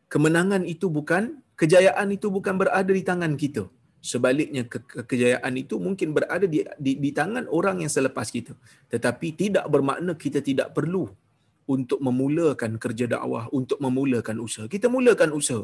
[0.08, 3.68] Kemenangan itu bukan kejayaan itu bukan berada di tangan kita.
[4.00, 8.54] Sebaliknya ke- kejayaan itu mungkin berada di, di di tangan orang yang selepas kita.
[8.94, 11.10] Tetapi tidak bermakna kita tidak perlu
[11.74, 14.66] untuk memulakan kerja dakwah, untuk memulakan usaha.
[14.74, 15.64] Kita mulakan usaha.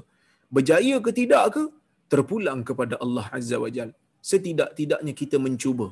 [0.56, 1.64] Berjaya ke tidak ke?
[2.12, 3.90] Terpulang kepada Allah Azza wa Jal.
[4.30, 5.88] Setidak-tidaknya kita mencuba.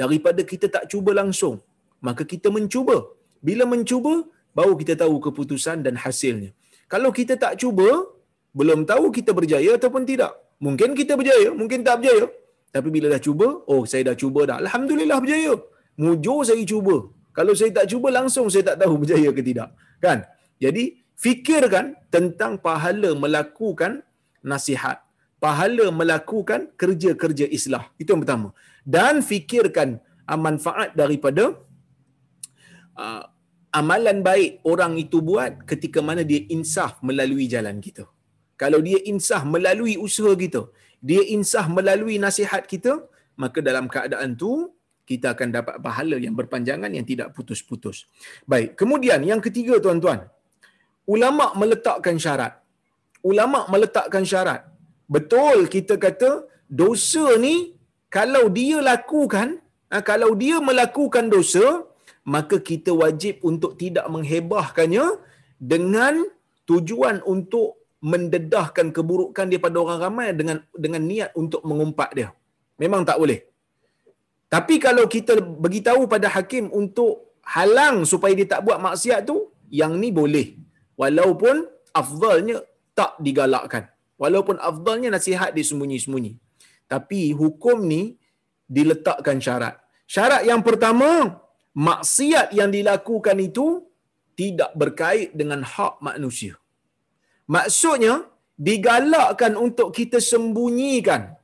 [0.00, 1.56] Daripada kita tak cuba langsung,
[2.06, 2.96] maka kita mencuba.
[3.46, 4.14] Bila mencuba,
[4.58, 6.50] baru kita tahu keputusan dan hasilnya.
[6.92, 7.88] Kalau kita tak cuba,
[8.58, 10.32] belum tahu kita berjaya ataupun tidak.
[10.66, 12.26] Mungkin kita berjaya, mungkin tak berjaya.
[12.74, 14.56] Tapi bila dah cuba, oh saya dah cuba dah.
[14.64, 15.54] Alhamdulillah berjaya.
[16.04, 16.96] Mujur saya cuba.
[17.38, 19.68] Kalau saya tak cuba langsung saya tak tahu berjaya ke tidak.
[20.04, 20.18] Kan?
[20.64, 20.84] Jadi
[21.24, 23.92] fikirkan tentang pahala melakukan
[24.52, 24.98] nasihat.
[25.44, 27.84] Pahala melakukan kerja-kerja islah.
[28.00, 28.48] Itu yang pertama.
[28.96, 29.88] Dan fikirkan
[30.30, 31.44] uh, manfaat daripada
[32.96, 33.22] uh,
[33.80, 38.04] amalan baik orang itu buat ketika mana dia insaf melalui jalan kita.
[38.62, 40.62] Kalau dia insah melalui usaha kita,
[41.08, 42.92] dia insah melalui nasihat kita,
[43.42, 44.72] maka dalam keadaan tu
[45.06, 48.10] kita akan dapat pahala yang berpanjangan yang tidak putus-putus.
[48.50, 50.26] Baik, kemudian yang ketiga tuan-tuan,
[51.06, 52.58] ulama meletakkan syarat.
[53.22, 54.66] Ulama meletakkan syarat.
[55.06, 56.30] Betul kita kata
[56.66, 57.78] dosa ni
[58.10, 61.86] kalau dia lakukan, ha, kalau dia melakukan dosa,
[62.26, 65.06] maka kita wajib untuk tidak menghebahkannya
[65.72, 66.26] dengan
[66.66, 72.28] tujuan untuk mendedahkan keburukan dia pada orang ramai dengan dengan niat untuk mengumpat dia.
[72.82, 73.40] Memang tak boleh.
[74.46, 79.98] Tapi kalau kita beritahu pada hakim untuk halang supaya dia tak buat maksiat tu, yang
[80.02, 80.54] ni boleh.
[80.94, 82.62] Walaupun afdalnya
[82.94, 83.90] tak digalakkan.
[84.16, 86.32] Walaupun afdalnya nasihat disembunyi-sembunyi.
[86.86, 88.16] Tapi hukum ni
[88.64, 89.76] diletakkan syarat.
[90.06, 91.42] Syarat yang pertama,
[91.74, 93.82] maksiat yang dilakukan itu
[94.38, 96.54] tidak berkait dengan hak manusia.
[97.50, 98.24] Maksudnya,
[98.56, 101.35] digalakkan untuk kita sembunyikan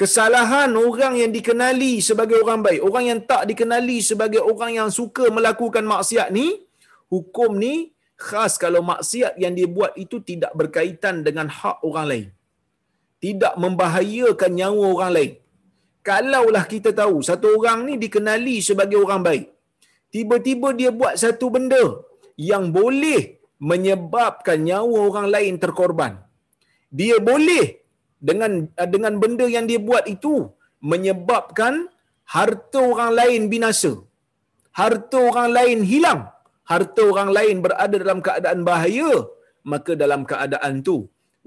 [0.00, 5.24] kesalahan orang yang dikenali sebagai orang baik, orang yang tak dikenali sebagai orang yang suka
[5.36, 6.46] melakukan maksiat ni,
[7.12, 7.74] hukum ni
[8.26, 12.28] khas kalau maksiat yang dia buat itu tidak berkaitan dengan hak orang lain.
[13.24, 15.32] Tidak membahayakan nyawa orang lain.
[16.08, 19.46] Kalaulah kita tahu satu orang ni dikenali sebagai orang baik,
[20.14, 21.84] tiba-tiba dia buat satu benda
[22.50, 23.36] yang boleh
[23.70, 26.12] menyebabkan nyawa orang lain terkorban.
[26.88, 27.79] Dia boleh
[28.28, 28.52] dengan
[28.94, 30.34] dengan benda yang dia buat itu
[30.90, 31.74] menyebabkan
[32.34, 33.92] harta orang lain binasa.
[34.80, 36.20] Harta orang lain hilang.
[36.70, 39.12] Harta orang lain berada dalam keadaan bahaya.
[39.72, 40.96] Maka dalam keadaan tu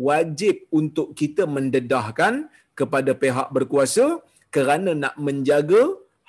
[0.10, 2.34] wajib untuk kita mendedahkan
[2.80, 4.06] kepada pihak berkuasa
[4.56, 5.84] kerana nak menjaga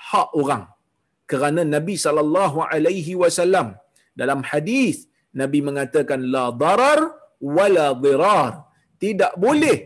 [0.08, 0.64] hak orang.
[1.30, 3.68] Kerana Nabi sallallahu alaihi wasallam
[4.20, 4.96] dalam hadis
[5.40, 7.00] Nabi mengatakan la darar
[7.56, 8.52] wala dirar.
[9.02, 9.78] Tidak boleh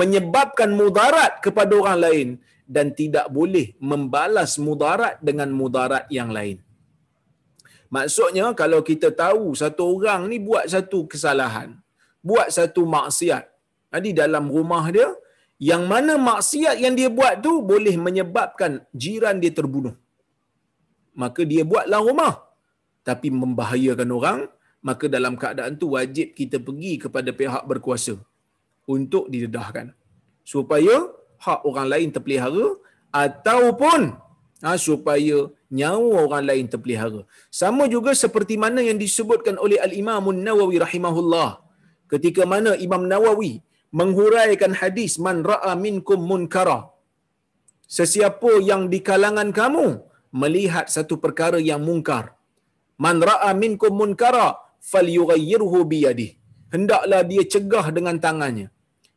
[0.00, 2.28] menyebabkan mudarat kepada orang lain
[2.64, 6.64] dan tidak boleh membalas mudarat dengan mudarat yang lain.
[7.92, 11.76] Maksudnya kalau kita tahu satu orang ni buat satu kesalahan,
[12.24, 13.44] buat satu maksiat,
[14.04, 15.12] di dalam rumah dia,
[15.60, 19.94] yang mana maksiat yang dia buat tu boleh menyebabkan jiran dia terbunuh.
[21.14, 22.34] Maka dia buatlah rumah
[23.08, 24.38] tapi membahayakan orang,
[24.80, 28.16] maka dalam keadaan tu wajib kita pergi kepada pihak berkuasa
[28.94, 29.86] untuk didedahkan.
[30.52, 30.96] Supaya
[31.44, 32.66] hak orang lain terpelihara
[33.24, 34.00] ataupun
[34.64, 35.38] ha, supaya
[35.78, 37.22] nyawa orang lain terpelihara.
[37.48, 41.50] Sama juga seperti mana yang disebutkan oleh Al-Imam Nawawi rahimahullah.
[42.12, 43.52] Ketika mana Imam Nawawi
[44.00, 46.78] menghuraikan hadis man ra'a minkum munkara
[47.96, 49.86] sesiapa yang di kalangan kamu
[50.42, 52.24] melihat satu perkara yang mungkar
[53.04, 54.46] man ra'a minkum munkara
[54.92, 56.34] falyughayyirhu biyadihi
[56.74, 58.68] hendaklah dia cegah dengan tangannya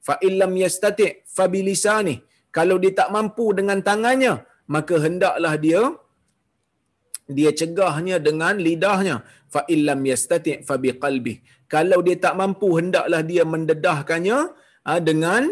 [0.07, 2.15] fa illam yastati fa bilisani.
[2.57, 4.33] Kalau dia tak mampu dengan tangannya
[4.75, 5.81] maka hendaklah dia
[7.37, 9.15] dia cegahnya dengan lidahnya.
[9.53, 11.35] Fa illam yastati fa biqalbi.
[11.73, 14.37] Kalau dia tak mampu hendaklah dia mendedahkannya
[14.87, 15.43] ha, dengan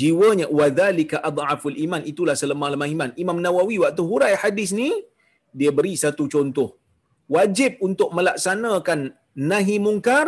[0.00, 0.46] jiwanya.
[0.58, 2.02] Wadzalika adhaful iman.
[2.12, 3.10] Itulah selemah-lemah iman.
[3.22, 4.90] Imam Nawawi waktu hurai hadis ni
[5.58, 6.70] dia beri satu contoh.
[7.36, 9.00] Wajib untuk melaksanakan
[9.50, 10.26] nahi mungkar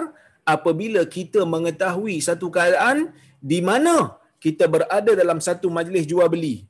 [0.54, 6.66] apabila kita mengetahui satu keadaan di mana kita berada dalam satu majlis jual beli.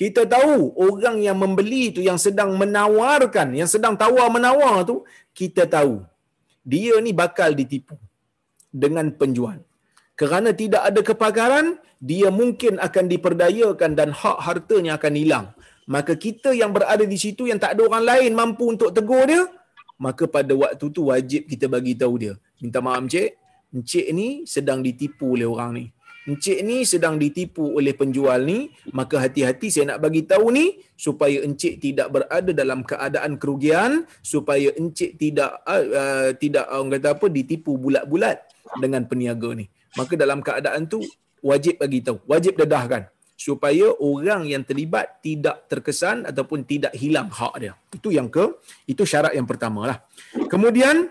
[0.00, 5.04] Kita tahu orang yang membeli itu yang sedang menawarkan, yang sedang tawar menawar tu,
[5.36, 6.00] kita tahu
[6.64, 7.96] dia ni bakal ditipu
[8.72, 9.60] dengan penjual.
[10.16, 11.66] Kerana tidak ada kepakaran,
[12.00, 15.46] dia mungkin akan diperdayakan dan hak hartanya akan hilang.
[15.88, 19.48] Maka kita yang berada di situ yang tak ada orang lain mampu untuk tegur dia,
[20.00, 22.34] maka pada waktu tu wajib kita bagi tahu dia.
[22.60, 23.36] Minta maaf encik,
[23.72, 25.86] encik ni sedang ditipu oleh orang ni.
[26.30, 31.42] Encik ni sedang ditipu oleh penjual ni, maka hati-hati saya nak bagi tahu ni supaya
[31.42, 37.26] encik tidak berada dalam keadaan kerugian, supaya encik tidak uh, uh, tidak orang kata apa
[37.26, 38.46] ditipu bulat-bulat
[38.78, 39.66] dengan peniaga ni.
[39.98, 41.02] Maka dalam keadaan tu
[41.42, 47.54] wajib bagi tahu, wajib dedahkan supaya orang yang terlibat tidak terkesan ataupun tidak hilang hak
[47.56, 47.72] dia.
[47.88, 49.98] Itu yang ke, itu syarat yang pertama lah.
[50.52, 51.08] Kemudian,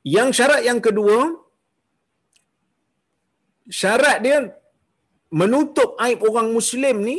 [0.00, 1.44] yang syarat yang kedua,
[3.80, 4.38] syarat dia
[5.40, 7.18] menutup aib orang Muslim ni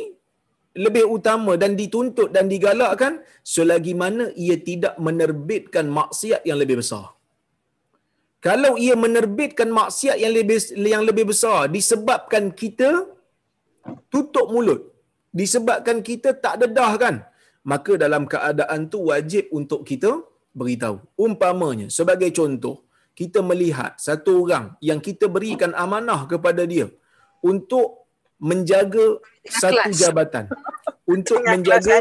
[0.84, 3.14] lebih utama dan dituntut dan digalakkan
[3.54, 7.06] selagi mana ia tidak menerbitkan maksiat yang lebih besar.
[8.40, 10.60] Kalau ia menerbitkan maksiat yang lebih
[10.94, 12.90] yang lebih besar disebabkan kita
[14.14, 14.82] tutup mulut
[15.40, 17.16] disebabkan kita tak dedah kan
[17.72, 20.12] maka dalam keadaan tu wajib untuk kita
[20.60, 22.76] beritahu umpamanya sebagai contoh
[23.20, 26.88] kita melihat satu orang yang kita berikan amanah kepada dia
[27.52, 27.88] untuk
[28.50, 29.08] menjaga
[29.62, 30.46] satu jabatan
[31.16, 31.98] untuk menjaga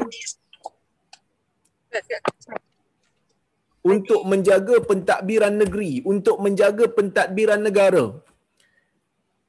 [3.92, 8.06] untuk menjaga pentadbiran negeri untuk menjaga pentadbiran negara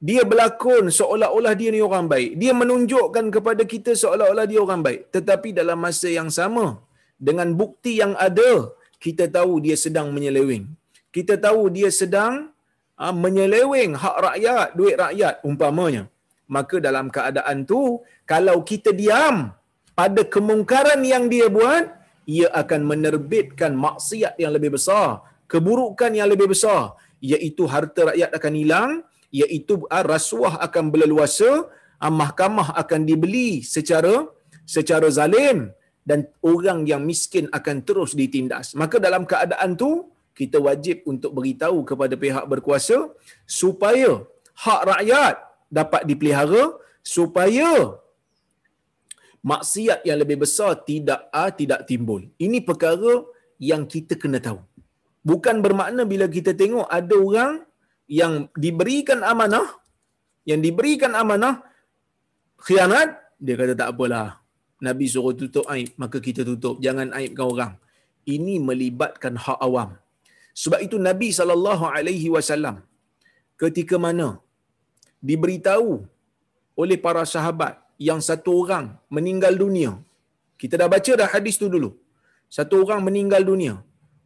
[0.08, 2.40] dia berlakon seolah-olah dia ni orang baik.
[2.42, 5.02] Dia menunjukkan kepada kita seolah-olah dia orang baik.
[5.16, 6.66] Tetapi dalam masa yang sama,
[7.28, 8.52] dengan bukti yang ada,
[9.04, 10.79] kita tahu dia sedang menyeleweng.
[11.16, 12.34] Kita tahu dia sedang
[13.00, 16.04] ha, menyeleweng hak rakyat, duit rakyat umpamanya.
[16.56, 19.54] Maka dalam keadaan tu, kalau kita diam
[20.00, 21.86] pada kemungkaran yang dia buat,
[22.30, 28.54] ia akan menerbitkan maksiat yang lebih besar, keburukan yang lebih besar, iaitu harta rakyat akan
[28.62, 28.92] hilang,
[29.34, 31.70] iaitu ah, rasuah akan berleluasa,
[32.02, 34.30] ah, mahkamah akan dibeli secara
[34.70, 35.74] secara zalim
[36.06, 38.78] dan orang yang miskin akan terus ditindas.
[38.82, 40.06] Maka dalam keadaan tu
[40.40, 42.98] kita wajib untuk beritahu kepada pihak berkuasa
[43.62, 44.12] supaya
[44.64, 45.36] hak rakyat
[45.80, 46.64] dapat dipelihara
[47.16, 47.72] supaya
[49.52, 52.22] maksiat yang lebih besar tidak ah, tidak timbul.
[52.46, 53.14] Ini perkara
[53.72, 54.60] yang kita kena tahu.
[55.30, 57.54] Bukan bermakna bila kita tengok ada orang
[58.10, 59.68] yang diberikan amanah
[60.50, 61.62] yang diberikan amanah
[62.66, 64.42] khianat dia kata tak apalah
[64.82, 67.74] nabi suruh tutup aib maka kita tutup jangan aibkan orang
[68.26, 69.94] ini melibatkan hak awam
[70.64, 72.78] sebab itu nabi sallallahu alaihi wasallam
[73.64, 74.30] ketika mana
[75.30, 75.92] diberitahu
[76.82, 77.74] oleh para sahabat
[78.10, 78.86] yang satu orang
[79.18, 79.92] meninggal dunia
[80.62, 81.92] kita dah baca dah hadis tu dulu
[82.58, 83.76] satu orang meninggal dunia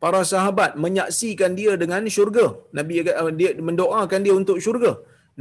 [0.04, 2.46] para sahabat menyaksikan dia dengan syurga.
[2.78, 4.92] Nabi uh, dia mendoakan dia untuk syurga.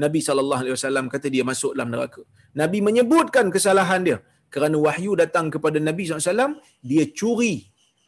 [0.02, 2.22] Nabi sallallahu alaihi wasallam kata dia masuk dalam neraka.
[2.60, 4.18] Nabi menyebutkan kesalahan dia
[4.54, 6.54] kerana wahyu datang kepada Nabi SAW,
[6.90, 7.54] dia curi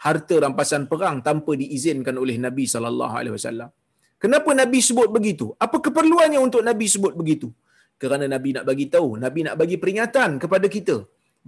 [0.06, 3.70] harta rampasan perang tanpa diizinkan oleh Nabi sallallahu alaihi wasallam.
[4.22, 5.46] Kenapa Nabi sebut begitu?
[5.64, 7.48] Apa keperluannya untuk Nabi sebut begitu?
[8.02, 10.96] Kerana Nabi nak bagi tahu, Nabi nak bagi peringatan kepada kita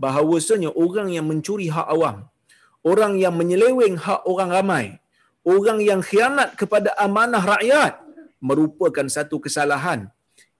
[0.04, 2.16] bahawasanya orang yang mencuri hak awam,
[2.92, 4.84] orang yang menyeleweng hak orang ramai,
[5.54, 7.94] orang yang khianat kepada amanah rakyat
[8.48, 10.00] merupakan satu kesalahan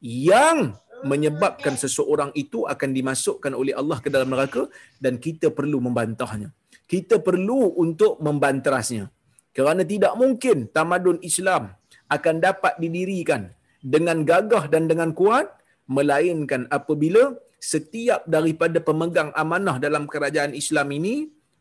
[0.00, 0.58] yang
[1.04, 4.62] menyebabkan seseorang itu akan dimasukkan oleh Allah ke dalam neraka
[5.04, 6.48] dan kita perlu membantahnya.
[6.86, 9.10] Kita perlu untuk membanterasnya.
[9.50, 11.74] Kerana tidak mungkin tamadun Islam
[12.06, 13.50] akan dapat didirikan
[13.82, 15.50] dengan gagah dan dengan kuat
[15.90, 21.14] melainkan apabila setiap daripada pemegang amanah dalam kerajaan Islam ini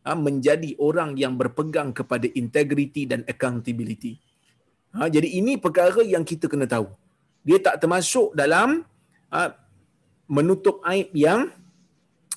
[0.06, 4.22] ha, menjadi orang yang berpegang kepada integriti dan accountability.
[4.94, 6.88] Ha, jadi ini perkara yang kita kena tahu.
[7.46, 8.82] dia tak termasuk dalam
[9.30, 9.50] uh,
[10.26, 11.54] menutup aib yang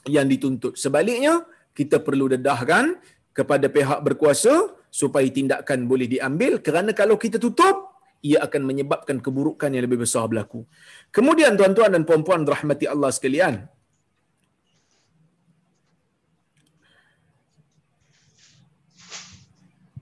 [0.05, 0.77] yang dituntut.
[0.77, 1.49] Sebaliknya,
[1.79, 2.99] kita perlu dedahkan
[3.31, 9.71] kepada pihak berkuasa supaya tindakan boleh diambil kerana kalau kita tutup, ia akan menyebabkan keburukan
[9.71, 10.67] yang lebih besar berlaku.
[11.15, 13.55] Kemudian tuan-tuan dan puan-puan rahmati Allah sekalian,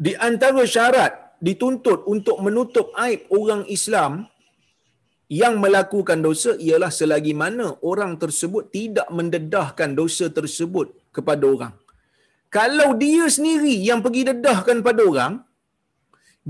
[0.01, 1.13] di antara syarat
[1.45, 4.25] dituntut untuk menutup aib orang Islam
[5.27, 11.75] yang melakukan dosa ialah selagi mana orang tersebut tidak mendedahkan dosa tersebut kepada orang.
[12.57, 15.33] Kalau dia sendiri yang pergi dedahkan pada orang,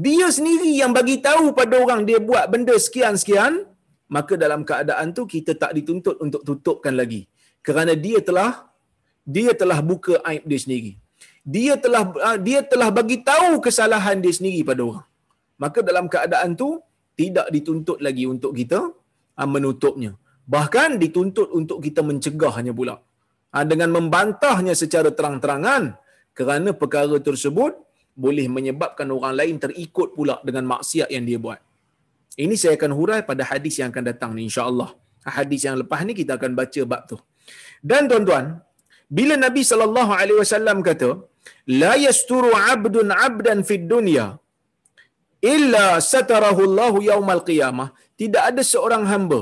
[0.07, 3.65] dia sendiri yang bagi tahu pada orang dia buat benda sekian-sekian,
[4.13, 7.25] maka dalam keadaan tu kita tak dituntut untuk tutupkan lagi.
[7.65, 8.69] Kerana dia telah
[9.37, 10.93] dia telah buka aib dia sendiri
[11.55, 15.07] dia telah ah, dia telah bagi tahu kesalahan dia sendiri pada orang.
[15.63, 16.83] Maka dalam keadaan tu
[17.21, 18.81] tidak dituntut lagi untuk kita
[19.41, 20.13] ah, menutupnya.
[20.55, 22.97] Bahkan dituntut untuk kita mencegahnya pula.
[23.57, 25.97] Ah, dengan membantahnya secara terang-terangan
[26.39, 27.73] kerana perkara tersebut
[28.25, 31.61] boleh menyebabkan orang lain terikut pula dengan maksiat yang dia buat.
[32.45, 34.93] Ini saya akan hurai pada hadis yang akan datang ni insya-Allah.
[35.37, 37.17] Hadis yang lepas ni kita akan baca bab tu.
[37.91, 38.61] Dan tuan-tuan,
[39.09, 41.11] bila Nabi sallallahu alaihi wasallam kata,
[41.81, 44.27] la yasturu 'abdun 'abdan fid dunya
[45.41, 47.89] illa satarahu Allah yaumal qiyamah.
[48.21, 49.41] Tidak ada seorang hamba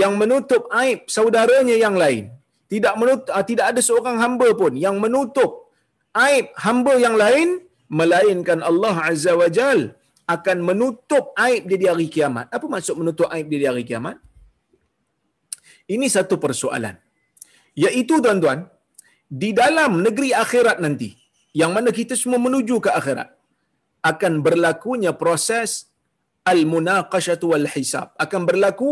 [0.00, 2.30] yang menutup aib saudaranya yang lain.
[2.72, 5.68] Tidak menutup, ah, tidak ada seorang hamba pun yang menutup
[6.16, 7.48] aib hamba yang lain
[7.92, 9.92] melainkan Allah azza wajal
[10.34, 12.48] akan menutup aib dia di hari kiamat.
[12.48, 14.16] Apa maksud menutup aib dia di hari kiamat?
[15.94, 16.96] Ini satu persoalan.
[17.76, 18.64] Iaitu tuan-tuan
[19.28, 21.12] di dalam negeri akhirat nanti
[21.52, 23.28] yang mana kita semua menuju ke akhirat
[24.10, 25.92] akan berlakunya proses
[26.52, 28.90] al-munaqashatu wal hisab akan berlaku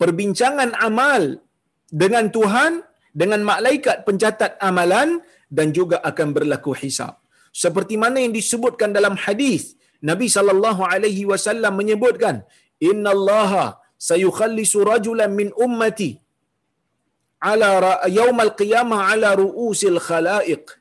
[0.00, 1.22] perbincangan amal
[2.02, 2.72] dengan Tuhan
[3.20, 5.18] dengan malaikat pencatat amalan
[5.56, 7.14] dan juga akan berlaku hisab.
[7.62, 9.62] Seperti mana yang disebutkan dalam hadis
[10.10, 12.44] Nabi sallallahu alaihi wasallam menyebutkan
[12.88, 16.10] innallaha sayukhallisu rajulan min ummati
[17.50, 17.70] ala
[18.18, 20.75] yaumal qiyamah ala ru'usil khalaiq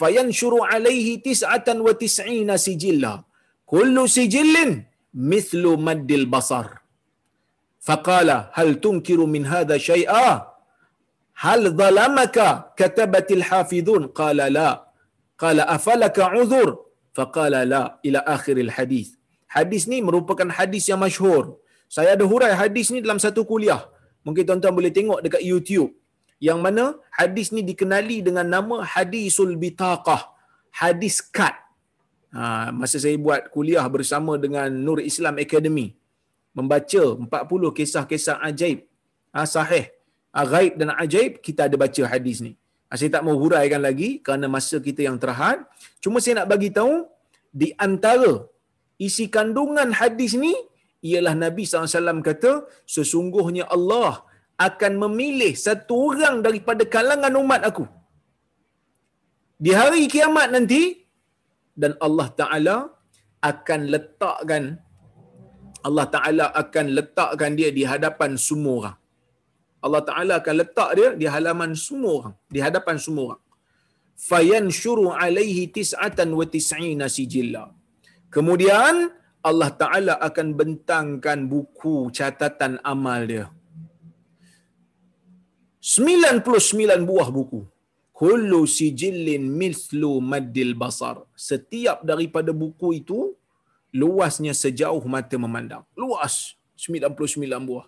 [0.00, 3.12] fayanshuru alaihi tis'atan wa tis'ina sijilla
[3.72, 4.70] kullu sijillin
[5.32, 6.66] mithlu maddil basar
[7.88, 10.28] faqala hal tunkiru min hadha shay'a
[11.44, 12.48] hal zalamaka
[12.80, 14.70] katabatil hafidhun qala la
[15.42, 16.70] qala afalaka uzur
[17.18, 19.08] faqala la ila akhiril hadis
[19.56, 21.44] hadis ni merupakan hadis yang masyhur.
[21.96, 23.82] Saya ada hurai hadis ni dalam satu kuliah.
[24.24, 25.90] Mungkin tuan-tuan boleh tengok dekat YouTube
[26.46, 26.84] yang mana
[27.18, 30.22] hadis ni dikenali dengan nama hadisul bitaqah
[30.80, 31.54] hadis kad.
[32.36, 35.88] Ha, masa saya buat kuliah bersama dengan Nur Islam Academy
[36.58, 38.80] membaca 40 kisah-kisah ajaib.
[39.34, 39.86] Ha, sahih.
[40.34, 42.52] Ha, gaib dan ajaib kita ada baca hadis ni.
[42.88, 45.58] Ha, saya tak mau huraikan lagi kerana masa kita yang terhad.
[46.04, 46.94] Cuma saya nak bagi tahu
[47.60, 48.32] di antara
[49.06, 50.54] isi kandungan hadis ni
[51.08, 52.52] ialah Nabi SAW kata
[52.94, 54.26] sesungguhnya Allah
[54.66, 57.84] akan memilih satu orang daripada kalangan umat aku
[59.64, 60.82] di hari kiamat nanti
[61.82, 62.76] dan Allah Taala
[63.50, 64.64] akan letakkan
[65.88, 68.96] Allah Taala akan letakkan dia di hadapan semua orang.
[69.86, 73.42] Allah Taala akan letak dia di halaman semua orang, di hadapan semua orang.
[74.28, 77.64] Fayanshuru alaihi tis'atan wa tis'ina sijilla.
[78.34, 78.94] Kemudian
[79.48, 83.46] Allah Taala akan bentangkan buku catatan amal dia.
[85.88, 87.60] 99 buah buku.
[88.20, 91.16] Kullu sijillin mislu maddil basar.
[91.48, 93.18] Setiap daripada buku itu,
[94.00, 95.84] luasnya sejauh mata memandang.
[96.02, 96.34] Luas.
[96.76, 97.86] 99 buah.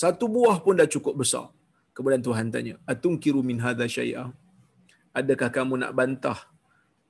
[0.00, 1.46] Satu buah pun dah cukup besar.
[1.90, 4.30] Kemudian Tuhan tanya, Atungkiru min hadha syai'ah?
[5.20, 6.38] Adakah kamu nak bantah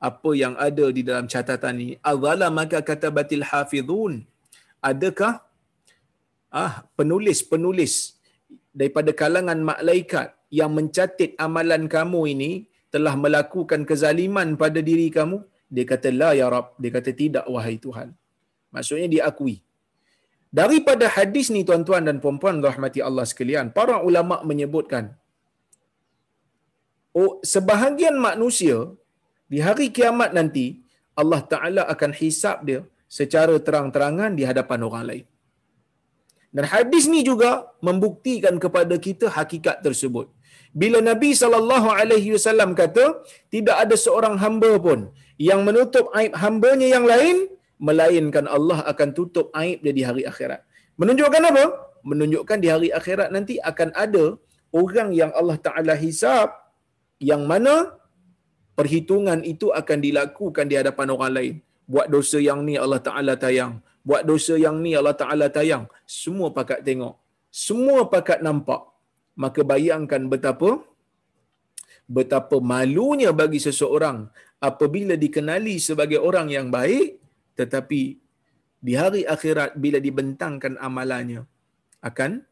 [0.01, 1.95] apa yang ada di dalam catatan ini?
[2.01, 3.45] Azala maka kata batil.
[4.80, 5.45] Adakah
[6.49, 8.16] ah penulis-penulis
[8.78, 12.52] daripada kalangan malaikat yang mencatat amalan kamu ini
[12.94, 15.38] telah melakukan kezaliman pada diri kamu
[15.74, 16.66] dia kata la ya rab.
[16.82, 18.08] Dia kata tidak wahai tuhan.
[18.74, 19.56] Maksudnya dia akui.
[20.58, 25.04] Daripada hadis ni tuan-tuan dan puan-puan rahmati Allah sekalian para ulama menyebutkan
[27.14, 28.78] oh sebahagian manusia
[29.52, 30.66] di hari kiamat nanti
[31.22, 32.80] Allah taala akan hisap dia
[33.18, 35.24] secara terang-terangan di hadapan orang lain
[36.57, 37.51] dan hadis ni juga
[37.88, 40.26] membuktikan kepada kita hakikat tersebut.
[40.80, 43.05] Bila Nabi sallallahu alaihi wasallam kata,
[43.55, 45.01] tidak ada seorang hamba pun
[45.48, 47.36] yang menutup aib hambanya yang lain
[47.88, 50.61] melainkan Allah akan tutup aib dia di hari akhirat.
[51.01, 51.64] Menunjukkan apa?
[52.11, 54.24] Menunjukkan di hari akhirat nanti akan ada
[54.80, 56.48] orang yang Allah Ta'ala hisap
[57.30, 57.74] yang mana
[58.78, 61.55] perhitungan itu akan dilakukan di hadapan orang lain.
[61.90, 63.82] Buat dosa yang ni Allah Ta'ala tayang.
[64.09, 65.84] Buat dosa yang ni Allah Ta'ala tayang.
[66.20, 67.14] Semua pakat tengok.
[67.64, 68.82] Semua pakat nampak.
[69.42, 70.70] Maka bayangkan betapa
[72.16, 74.26] betapa malunya bagi seseorang
[74.68, 77.22] apabila dikenali sebagai orang yang baik
[77.55, 78.18] tetapi
[78.86, 81.46] di hari akhirat bila dibentangkan amalannya
[82.03, 82.42] akan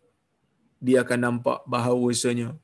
[0.78, 2.54] dia akan nampak bahawasanya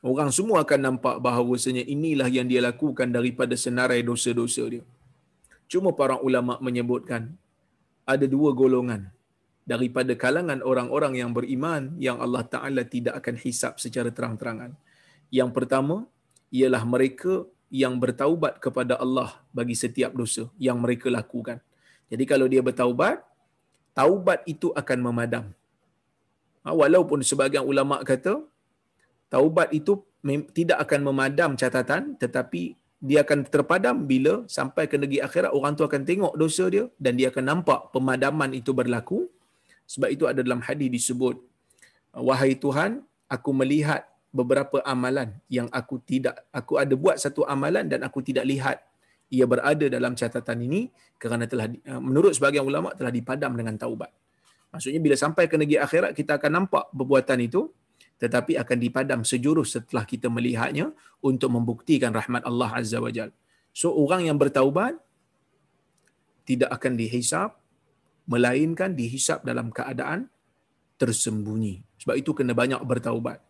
[0.00, 4.84] orang semua akan nampak bahawasanya inilah yang dia lakukan daripada senarai dosa-dosa dia.
[5.70, 7.22] Cuma para ulama menyebutkan
[8.16, 9.10] ada dua golongan
[9.62, 14.74] daripada kalangan orang-orang yang beriman yang Allah Taala tidak akan hisap secara terang-terangan.
[15.30, 16.10] Yang pertama
[16.50, 21.62] ialah mereka yang bertaubat kepada Allah bagi setiap dosa yang mereka lakukan.
[22.10, 23.22] Jadi kalau dia bertaubat,
[23.94, 25.44] taubat itu akan memadam.
[26.66, 28.42] Ha, walaupun sebagian ulama kata
[29.30, 30.02] taubat itu
[30.52, 35.82] tidak akan memadam catatan tetapi dia akan terpadam bila sampai ke negeri akhirat orang tu
[35.88, 39.28] akan tengok dosa dia dan dia akan nampak pemadaman itu berlaku.
[39.90, 41.40] Sebab itu ada dalam hadis disebut
[42.14, 48.02] wahai Tuhan aku melihat beberapa amalan yang aku tidak aku ada buat satu amalan dan
[48.02, 48.78] aku tidak lihat.
[49.30, 54.10] Ia berada dalam catatan ini kerana telah uh, menurut sebagian ulama telah dipadam dengan taubat.
[54.74, 57.70] Maksudnya bila sampai ke negeri akhirat kita akan nampak perbuatan itu
[58.20, 60.92] tetapi akan dipadam sejurus setelah kita melihatnya
[61.24, 63.32] untuk membuktikan rahmat Allah Azza wa Jal.
[63.72, 64.94] So orang yang bertaubat
[66.44, 67.56] tidak akan dihisap
[68.30, 70.30] melainkan dihisap dalam keadaan
[71.00, 71.82] tersembunyi.
[71.98, 73.42] Sebab itu kena banyak bertaubat.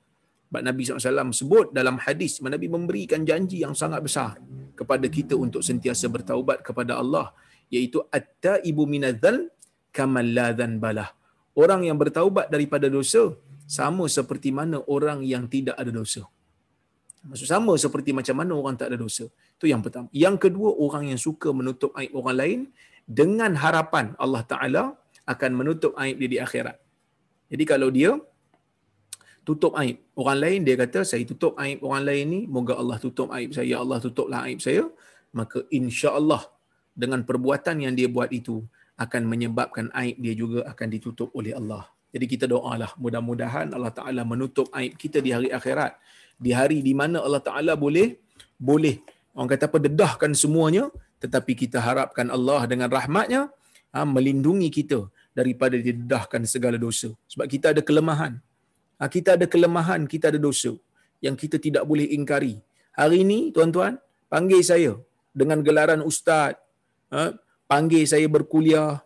[0.48, 4.40] Sebab Nabi SAW sebut dalam hadis, Nabi memberikan janji yang sangat besar
[4.78, 7.34] kepada kita untuk sentiasa bertaubat kepada Allah,
[7.70, 9.50] iaitu at-taibu minadzal
[9.94, 11.10] kamal la balah.
[11.54, 13.34] Orang yang bertaubat daripada dosa
[13.76, 16.22] sama seperti mana orang yang tidak ada dosa.
[17.30, 19.24] Maksud sama seperti macam mana orang tak ada dosa.
[19.56, 20.08] Itu yang pertama.
[20.24, 22.60] Yang kedua, orang yang suka menutup aib orang lain
[23.20, 24.84] dengan harapan Allah Taala
[25.32, 26.76] akan menutup aib dia di akhirat.
[27.52, 28.10] Jadi kalau dia
[29.46, 33.28] tutup aib orang lain dia kata saya tutup aib orang lain ni moga Allah tutup
[33.36, 34.84] aib saya ya Allah tutuplah aib saya
[35.38, 36.42] maka insya-Allah
[37.02, 38.56] dengan perbuatan yang dia buat itu
[39.00, 41.88] akan menyebabkan aib dia juga akan ditutup oleh Allah.
[42.10, 45.94] Jadi kita doalah mudah-mudahan Allah Taala menutup aib kita di hari akhirat.
[46.40, 48.18] Di hari di mana Allah Taala boleh
[48.58, 48.98] boleh
[49.36, 50.84] orang kata apa dedahkan semuanya
[51.22, 53.52] tetapi kita harapkan Allah dengan rahmatnya
[53.94, 55.06] ha, melindungi kita
[55.36, 57.12] daripada didedahkan segala dosa.
[57.30, 58.32] Sebab kita ada kelemahan.
[58.98, 60.72] Ha, kita ada kelemahan, kita ada dosa
[61.24, 62.56] yang kita tidak boleh ingkari.
[62.96, 64.00] Hari ini, tuan-tuan,
[64.32, 64.92] panggil saya
[65.36, 66.56] dengan gelaran ustaz,
[67.12, 67.36] ha,
[67.70, 69.04] panggil saya berkuliah,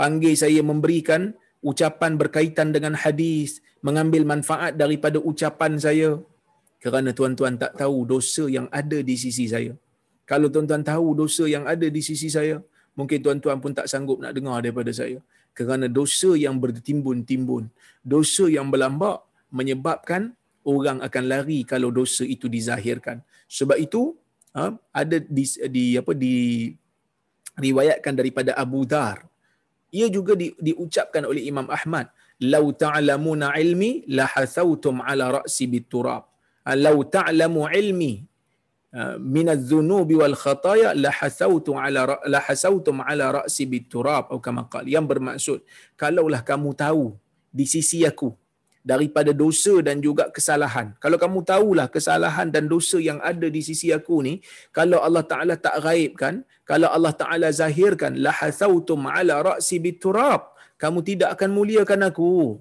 [0.00, 6.10] panggil saya memberikan ucapan berkaitan dengan hadis, mengambil manfaat daripada ucapan saya.
[6.82, 9.72] Kerana tuan-tuan tak tahu dosa yang ada di sisi saya.
[10.26, 12.58] Kalau tuan-tuan tahu dosa yang ada di sisi saya,
[12.98, 17.68] mungkin tuan-tuan pun tak sanggup nak dengar daripada saya kerana dosa yang bertimbun-timbun,
[18.00, 19.20] dosa yang berlambak
[19.52, 20.32] menyebabkan
[20.64, 23.20] orang akan lari kalau dosa itu dizahirkan.
[23.52, 24.16] Sebab itu
[24.56, 26.34] ha, ada di, di apa di
[27.60, 29.28] riwayatkan daripada Abu Dar.
[29.92, 32.08] Ia juga di, diucapkan oleh Imam Ahmad,
[32.40, 36.24] "Lau ta'lamuna ilmi la hasautum ala ra'si biturab."
[36.64, 38.12] Ha, "Lau ta'lamu ilmi
[39.16, 44.84] min adh-dhunubi wal khataya la hasautu ala la hasautum ala ra'si biturab atau kama qala
[44.84, 45.64] yang bermaksud
[45.96, 47.16] kalaulah kamu tahu
[47.48, 48.36] di sisi aku
[48.82, 50.86] daripada dosa dan juga kesalahan.
[50.98, 54.34] Kalau kamu tahulah kesalahan dan dosa yang ada di sisi aku ni
[54.74, 60.50] kalau Allah taala tak gaibkan kalau Allah taala zahirkan la hasautum ala ra'si biturab
[60.82, 62.58] kamu tidak akan muliakan aku.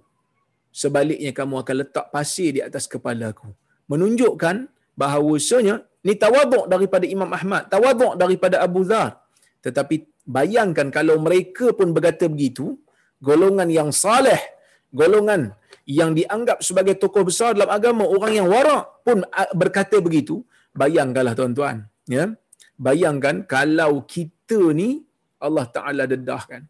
[0.71, 3.49] Sebaliknya kamu akan letak pasir di atas kepala aku.
[3.91, 9.21] Menunjukkan bahawasanya Ni tawaduk daripada Imam Ahmad, tawaduk daripada Abu Dhar.
[9.61, 12.81] Tetapi bayangkan kalau mereka pun berkata begitu,
[13.21, 14.41] golongan yang saleh,
[14.89, 15.53] golongan
[15.91, 20.39] yang dianggap sebagai tokoh besar dalam agama, orang yang warak pun berkata begitu,
[20.71, 21.83] bayangkanlah tuan-tuan.
[22.07, 22.31] Ya?
[22.79, 25.03] Bayangkan kalau kita ni
[25.43, 26.63] Allah Ta'ala dedahkan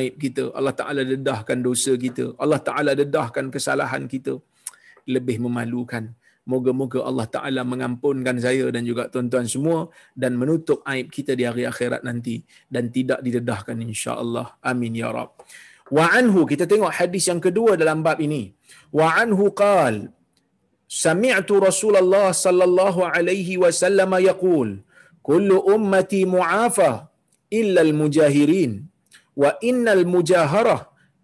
[0.00, 0.44] aib kita.
[0.56, 2.32] Allah Ta'ala dedahkan dosa kita.
[2.40, 4.40] Allah Ta'ala dedahkan kesalahan kita.
[5.04, 6.16] Lebih memalukan.
[6.44, 11.64] Moga-moga Allah Ta'ala mengampunkan saya dan juga tuan-tuan semua dan menutup aib kita di hari
[11.64, 14.56] akhirat nanti dan tidak didedahkan insya-Allah.
[14.60, 15.40] Amin ya rab.
[15.96, 18.56] Wa anhu kita tengok hadis yang kedua dalam bab ini.
[18.98, 20.14] Wa anhu qal
[21.02, 24.68] Sami'tu Rasulullah sallallahu alaihi wasallam yaqul
[25.28, 26.90] kullu ummati mu'afa
[27.60, 28.72] illa al-mujahirin
[29.42, 30.80] wa innal mujaharah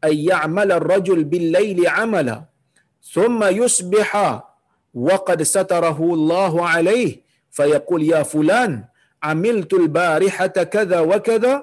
[0.08, 2.36] ay ya'mala ar-rajul bil-laili 'amala
[3.14, 4.28] thumma yusbiha
[5.06, 7.20] wa qad satarahu Allah 'alayhi
[7.58, 8.72] fayaqul ya fulan
[9.32, 11.54] amiltu al-barihata kadha wa kadha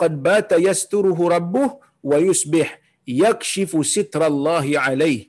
[0.00, 1.68] qad bata yasturuhu rabbuh
[2.10, 2.68] wa yusbih
[3.24, 5.28] yakshifu sitra Allah 'alayhi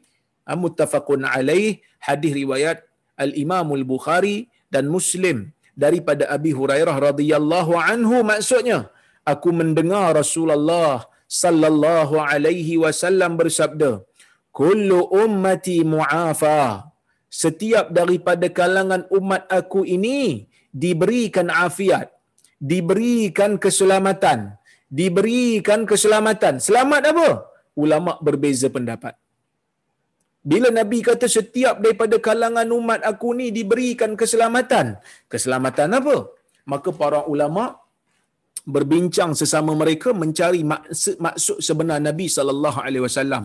[0.63, 2.77] muttafaqun 'alayhi hadis riwayat
[3.23, 4.37] al-Imam al-Bukhari
[4.73, 5.37] dan Muslim
[5.83, 8.15] daripada Abi Hurairah radhiyallahu anhu.
[8.31, 8.79] Maksudnya
[9.31, 11.07] aku mendengar Rasulullah
[11.43, 13.91] sallallahu alaihi wasallam bersabda
[14.59, 16.91] kullu ummati muafa.
[17.31, 20.51] Setiap daripada kalangan umat aku ini
[20.83, 22.07] diberikan afiat
[22.71, 24.39] diberikan keselamatan
[24.99, 27.27] diberikan keselamatan selamat apa
[27.83, 29.15] ulama berbeza pendapat
[30.49, 34.97] bila Nabi kata setiap daripada kalangan umat aku ni diberikan keselamatan.
[35.31, 36.15] Keselamatan apa?
[36.71, 37.77] Maka para ulama
[38.73, 43.43] berbincang sesama mereka mencari maksud, maksud sebenar Nabi sallallahu alaihi wasallam.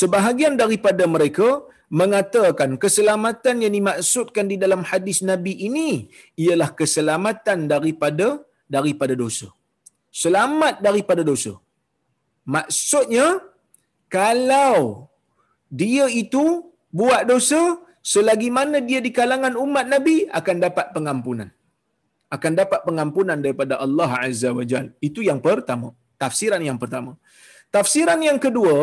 [0.00, 1.62] Sebahagian daripada mereka
[2.00, 6.10] mengatakan keselamatan yang dimaksudkan di dalam hadis Nabi ini
[6.44, 9.46] ialah keselamatan daripada daripada dosa.
[10.12, 11.52] Selamat daripada dosa.
[12.54, 13.40] Maksudnya
[14.12, 15.08] kalau
[15.72, 16.44] dia itu
[16.92, 17.80] buat dosa
[18.12, 21.48] selagi mana dia di kalangan umat Nabi akan dapat pengampunan.
[22.36, 24.92] Akan dapat pengampunan daripada Allah Azza wa Jal.
[25.08, 25.96] Itu yang pertama.
[26.20, 27.16] Tafsiran yang pertama.
[27.72, 28.76] Tafsiran yang kedua,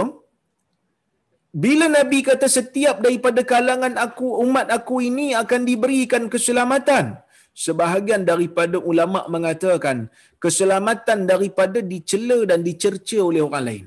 [1.63, 7.17] bila Nabi kata setiap daripada kalangan aku, umat aku ini akan diberikan keselamatan.
[7.65, 9.97] Sebahagian daripada ulama mengatakan
[10.43, 13.85] keselamatan daripada dicela dan dicerca oleh orang lain.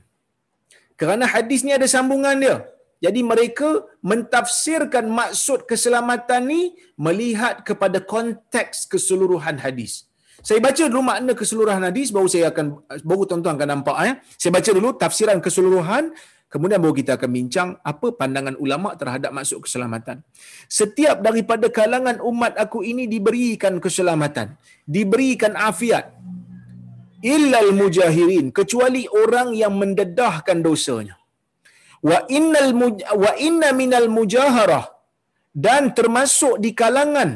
[1.01, 2.57] Kerana hadis ni ada sambungan dia.
[3.05, 3.69] Jadi mereka
[4.11, 6.61] mentafsirkan maksud keselamatan ni
[7.07, 9.93] melihat kepada konteks keseluruhan hadis.
[10.49, 12.67] Saya baca dulu makna keseluruhan hadis baru saya akan
[13.09, 14.15] baru tuan-tuan akan nampak eh.
[14.43, 16.13] Saya baca dulu tafsiran keseluruhan
[16.53, 20.21] kemudian baru kita akan bincang apa pandangan ulama terhadap maksud keselamatan.
[20.81, 24.55] Setiap daripada kalangan umat aku ini diberikan keselamatan,
[24.97, 26.07] diberikan afiat.
[27.23, 31.23] Illal mujahirin kecuali orang yang mendedahkan dosanya
[32.11, 32.71] wa innal
[33.25, 34.87] wa inna minal mujaharah
[35.67, 37.31] dan termasuk di kalangan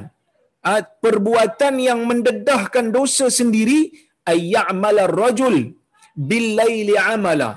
[1.05, 3.81] perbuatan yang mendedahkan dosa sendiri
[4.27, 5.57] ayyamala rajul
[6.31, 7.51] bil laili amala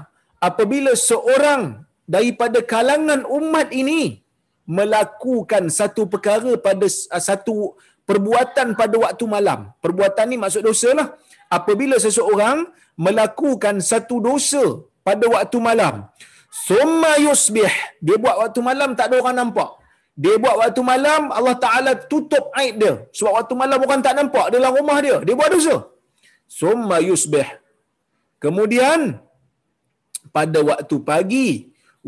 [0.47, 1.61] apabila seorang
[2.15, 4.23] daripada kalangan umat ini
[4.77, 7.55] melakukan satu perkara pada uh, satu
[8.09, 11.07] perbuatan pada waktu malam perbuatan ni maksud dosa lah
[11.57, 12.65] apabila seseorang
[13.05, 14.63] melakukan satu dosa
[15.07, 15.95] pada waktu malam
[16.49, 17.69] Summa yusbih.
[18.05, 19.69] Dia buat waktu malam tak ada orang nampak.
[20.23, 22.93] Dia buat waktu malam Allah Taala tutup aib dia.
[23.15, 25.17] Sebab waktu malam orang tak nampak dalam rumah dia.
[25.25, 25.75] Dia buat dosa.
[26.49, 27.47] Summa yusbih.
[28.43, 29.21] Kemudian
[30.37, 31.49] pada waktu pagi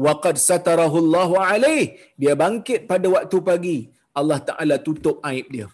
[0.06, 1.86] waqad satarahu Allahu alaih
[2.22, 3.78] dia bangkit pada waktu pagi
[4.20, 5.68] Allah Taala tutup aib dia.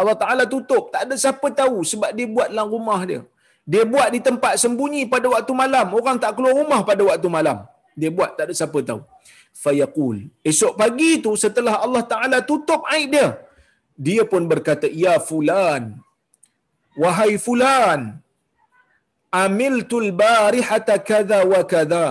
[0.00, 3.20] Allah Taala tutup, tak ada siapa tahu sebab dia buat dalam rumah dia.
[3.72, 5.86] Dia buat di tempat sembunyi pada waktu malam.
[5.98, 7.58] Orang tak keluar rumah pada waktu malam.
[8.00, 9.00] Dia buat tak ada siapa tahu.
[9.62, 10.16] Fayaqul.
[10.50, 13.28] Esok pagi tu setelah Allah Ta'ala tutup aib dia.
[14.06, 15.82] Dia pun berkata, Ya fulan.
[17.02, 18.00] Wahai fulan.
[19.30, 22.06] Amiltul barihata kada wa kada.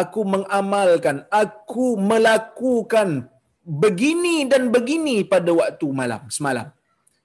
[0.00, 3.26] Aku mengamalkan, aku melakukan
[3.82, 6.70] begini dan begini pada waktu malam, semalam.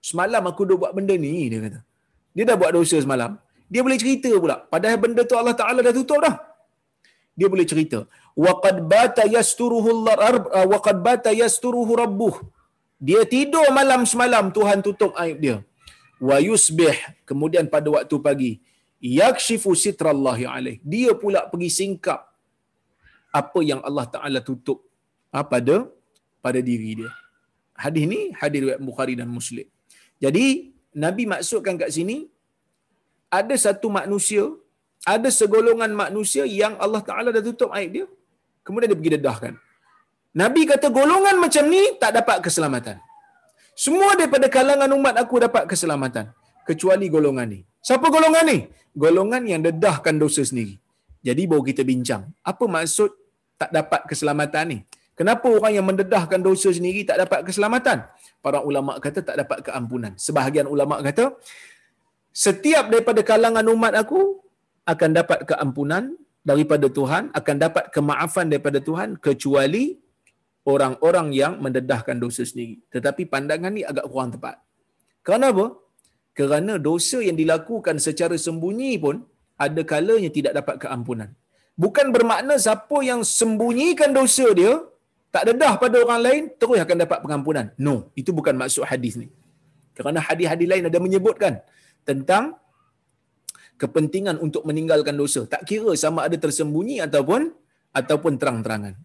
[0.01, 1.79] Semalam aku dah buat benda ni, dia kata.
[2.33, 3.37] Dia dah buat dosa semalam
[3.71, 6.35] dia boleh cerita pula padahal benda tu Allah Taala dah tutup dah
[7.39, 7.99] dia boleh cerita
[8.45, 10.15] waqad bata yasturuhu Allah
[10.73, 12.35] waqad bata yasturuhu rabbuh
[13.07, 15.57] dia tidur malam semalam Tuhan tutup aib dia
[16.27, 16.95] wa yusbih
[17.29, 18.51] kemudian pada waktu pagi
[18.99, 22.21] yakshifu sitrallahi alaih dia pula pergi singkap
[23.41, 24.79] apa yang Allah Taala tutup
[25.33, 25.87] ha, pada
[26.39, 27.11] pada diri dia
[27.75, 29.67] hadis ni hadis riwayat Bukhari dan Muslim
[30.23, 32.17] jadi Nabi maksudkan kat sini
[33.39, 34.43] ada satu manusia,
[35.13, 38.05] ada segolongan manusia yang Allah Ta'ala dah tutup aib dia,
[38.65, 39.53] kemudian dia pergi dedahkan.
[40.41, 42.97] Nabi kata golongan macam ni tak dapat keselamatan.
[43.83, 46.25] Semua daripada kalangan umat aku dapat keselamatan.
[46.67, 47.61] Kecuali golongan ni.
[47.87, 48.59] Siapa golongan ni?
[49.03, 50.75] Golongan yang dedahkan dosa sendiri.
[51.27, 52.23] Jadi baru kita bincang.
[52.51, 53.09] Apa maksud
[53.61, 54.79] tak dapat keselamatan ni?
[55.13, 57.97] Kenapa orang yang mendedahkan dosa sendiri tak dapat keselamatan?
[58.41, 60.13] Para ulama kata tak dapat keampunan.
[60.17, 61.37] Sebahagian ulama kata
[62.35, 64.43] setiap daripada kalangan umat aku
[64.83, 66.03] akan dapat keampunan
[66.43, 69.95] daripada Tuhan, akan dapat kemaafan daripada Tuhan kecuali
[70.67, 72.81] orang-orang yang mendedahkan dosa sendiri.
[72.91, 74.59] Tetapi pandangan ni agak kurang tepat.
[75.23, 75.84] Kerana apa?
[76.39, 79.15] Kerana dosa yang dilakukan secara sembunyi pun
[79.65, 81.31] ada kalanya tidak dapat keampunan.
[81.83, 84.73] bukan bermakna siapa yang sembunyikan dosa dia
[85.35, 87.65] tak dedah pada orang lain terus akan dapat pengampunan.
[87.85, 89.27] No, itu bukan maksud hadis ni.
[89.97, 91.53] Kerana hadis-hadis lain ada menyebutkan
[92.07, 92.55] tentang
[93.81, 95.43] kepentingan untuk meninggalkan dosa.
[95.53, 97.51] Tak kira sama ada tersembunyi ataupun
[97.99, 98.95] ataupun terang-terangan.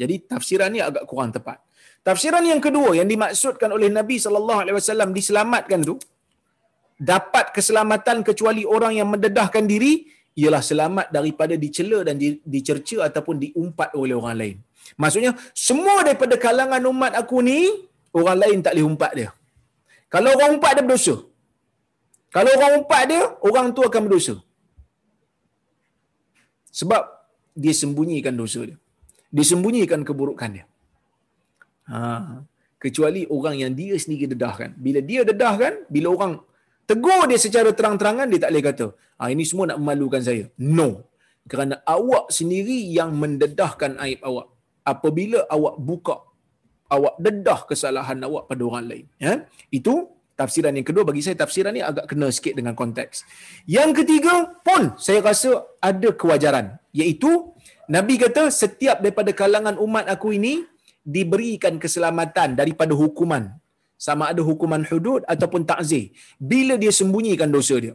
[0.00, 1.58] Jadi tafsiran ni agak kurang tepat.
[2.06, 5.94] Tafsiran yang kedua yang dimaksudkan oleh Nabi sallallahu alaihi wasallam diselamatkan tu
[7.00, 9.92] dapat keselamatan kecuali orang yang mendedahkan diri
[10.40, 12.20] ialah selamat daripada dicela dan
[12.54, 14.56] dicerca ataupun diumpat oleh orang lain.
[15.00, 15.32] Maksudnya
[15.68, 17.58] semua daripada kalangan umat aku ni
[18.12, 19.30] orang lain tak boleh umpat dia.
[20.12, 21.16] Kalau orang umpat dia berdosa.
[22.34, 24.34] Kalau orang umpat dia, orang tu akan berdosa.
[26.80, 27.02] Sebab
[27.62, 28.78] dia sembunyikan dosa dia.
[29.34, 30.64] Dia sembunyikan keburukan dia.
[31.90, 31.98] Ha.
[32.78, 34.70] Kecuali orang yang dia sendiri dedahkan.
[34.78, 36.32] Bila dia dedahkan, bila orang
[36.90, 38.86] tegur dia secara terang-terangan, dia tak boleh kata,
[39.22, 40.44] ah ini semua nak memalukan saya.
[40.58, 40.88] No.
[41.50, 44.46] Kerana awak sendiri yang mendedahkan aib awak.
[44.92, 46.16] Apabila awak buka,
[46.90, 49.06] awak dedah kesalahan awak pada orang lain.
[49.22, 49.46] Ya?
[49.78, 49.94] Itu
[50.40, 53.28] tafsiran yang kedua bagi saya tafsiran ni agak kena sikit dengan konteks.
[53.68, 54.34] Yang ketiga
[54.66, 57.52] pun saya rasa ada kewajaran iaitu
[57.92, 60.64] Nabi kata setiap daripada kalangan umat aku ini
[61.04, 63.59] diberikan keselamatan daripada hukuman
[64.06, 66.04] sama ada hukuman hudud ataupun takzir
[66.52, 67.94] bila dia sembunyikan dosa dia.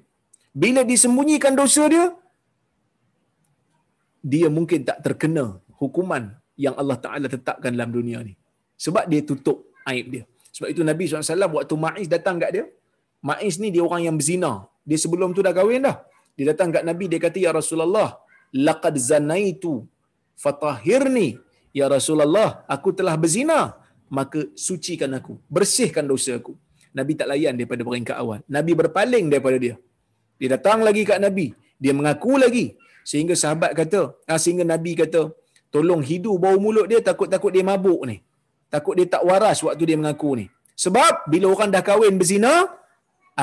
[0.63, 2.05] Bila disembunyikan dosa dia
[4.33, 5.45] dia mungkin tak terkena
[5.81, 6.23] hukuman
[6.65, 8.33] yang Allah Taala tetapkan dalam dunia ni.
[8.85, 9.57] Sebab dia tutup
[9.91, 10.23] aib dia.
[10.55, 12.65] Sebab itu Nabi SAW waktu Ma'iz datang kat dia,
[13.29, 14.51] Ma'iz ni dia orang yang berzina.
[14.89, 15.97] Dia sebelum tu dah kahwin dah.
[16.35, 18.09] Dia datang kat Nabi, dia kata, Ya Rasulullah,
[18.67, 19.73] laqad zanaitu
[20.43, 21.29] fatahirni.
[21.79, 23.59] Ya Rasulullah, aku telah berzina.
[24.17, 25.33] Maka sucikan aku.
[25.55, 26.53] Bersihkan dosa aku.
[26.97, 28.39] Nabi tak layan daripada peringkat awal.
[28.55, 29.75] Nabi berpaling daripada dia.
[30.39, 31.47] Dia datang lagi kat Nabi.
[31.83, 32.65] Dia mengaku lagi.
[33.09, 34.01] Sehingga sahabat kata,
[34.31, 35.21] ah, sehingga Nabi kata,
[35.73, 38.17] tolong hidu bau mulut dia takut-takut dia mabuk ni.
[38.73, 40.45] Takut dia tak waras waktu dia mengaku ni.
[40.83, 42.53] Sebab bila orang dah kahwin berzina,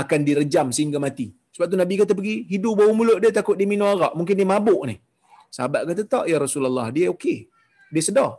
[0.00, 1.26] akan direjam sehingga mati.
[1.54, 4.12] Sebab tu Nabi kata pergi hidup bau mulut dia takut dia minum arak.
[4.18, 4.96] Mungkin dia mabuk ni.
[5.56, 6.88] Sahabat kata tak ya Rasulullah.
[6.96, 7.38] Dia okey.
[7.92, 8.30] Dia sedar.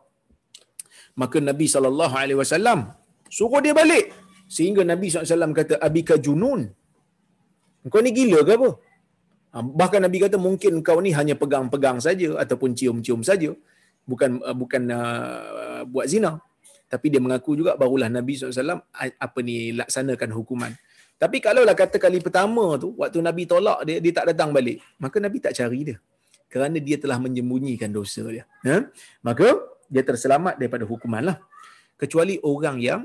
[1.21, 2.79] Maka Nabi SAW
[3.29, 4.05] suruh dia balik.
[4.55, 6.61] Sehingga Nabi SAW kata, Abika junun.
[7.91, 8.69] Kau ni gila ke apa?
[9.53, 13.51] Ha, bahkan Nabi kata mungkin kau ni hanya pegang-pegang saja ataupun cium-cium saja.
[14.03, 16.31] Bukan bukan uh, buat zina
[16.93, 20.69] tapi dia mengaku juga barulah Nabi SAW apa ni laksanakan hukuman.
[21.17, 24.77] Tapi kalau lah kata kali pertama tu, waktu Nabi tolak dia, dia tak datang balik.
[25.01, 25.97] Maka Nabi tak cari dia.
[26.53, 28.45] Kerana dia telah menyembunyikan dosa dia.
[28.69, 28.85] Ha?
[29.25, 29.57] Maka
[29.93, 31.37] dia terselamat daripada hukuman lah.
[32.01, 33.01] Kecuali orang yang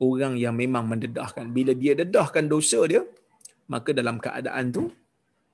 [0.00, 1.48] orang yang memang mendedahkan.
[1.56, 3.02] Bila dia dedahkan dosa dia,
[3.72, 4.92] maka dalam keadaan tu,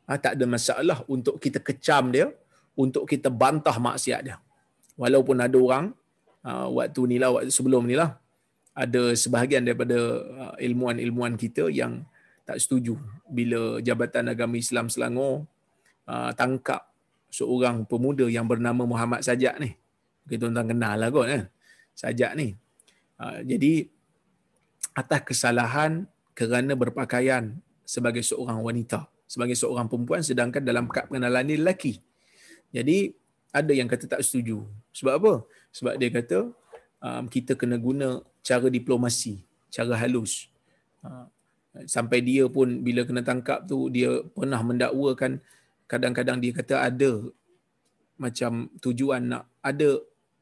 [0.06, 2.26] ha, tak ada masalah untuk kita kecam dia,
[2.74, 4.36] untuk kita bantah maksiat dia.
[4.98, 5.84] Walaupun ada orang
[6.44, 8.18] uh, waktu ni lah, waktu sebelum ni lah,
[8.72, 12.02] ada sebahagian daripada uh, ilmuan-ilmuan kita yang
[12.42, 12.98] tak setuju
[13.30, 15.46] bila Jabatan Agama Islam Selangor
[16.10, 16.90] uh, tangkap
[17.32, 19.78] seorang pemuda yang bernama Muhammad Sajak ni.
[20.24, 21.42] Mungkin tuan-tuan kenal lah kot kan.
[21.92, 22.54] Sajak ni.
[23.18, 23.88] Uh, jadi
[24.92, 31.54] atas kesalahan kerana berpakaian sebagai seorang wanita, sebagai seorang perempuan sedangkan dalam kad pengenalan ni
[31.60, 32.00] lelaki.
[32.72, 33.12] Jadi
[33.52, 34.64] ada yang kata tak setuju.
[34.96, 35.32] Sebab apa?
[35.76, 36.38] Sebab dia kata
[37.04, 40.48] um, kita kena guna cara diplomasi, cara halus.
[41.04, 41.28] Uh,
[41.88, 45.40] sampai dia pun bila kena tangkap tu dia pernah mendakwakan
[45.88, 47.32] kadang-kadang dia kata ada
[48.20, 50.00] macam tujuan nak ada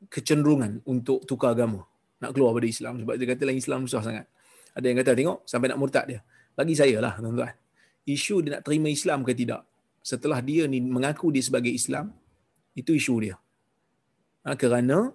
[0.08, 1.84] kecenderungan untuk tukar agama,
[2.22, 4.26] nak keluar dari Islam sebab dia kata lain Islam susah sangat.
[4.72, 6.20] Ada yang kata tengok sampai nak murtad dia.
[6.56, 7.52] Bagi saya lah tuan-tuan.
[8.08, 9.66] Isu dia nak terima Islam ke tidak?
[10.00, 12.14] Setelah dia ni mengaku dia sebagai Islam,
[12.72, 13.36] itu isu dia.
[14.48, 15.12] Ha, kerana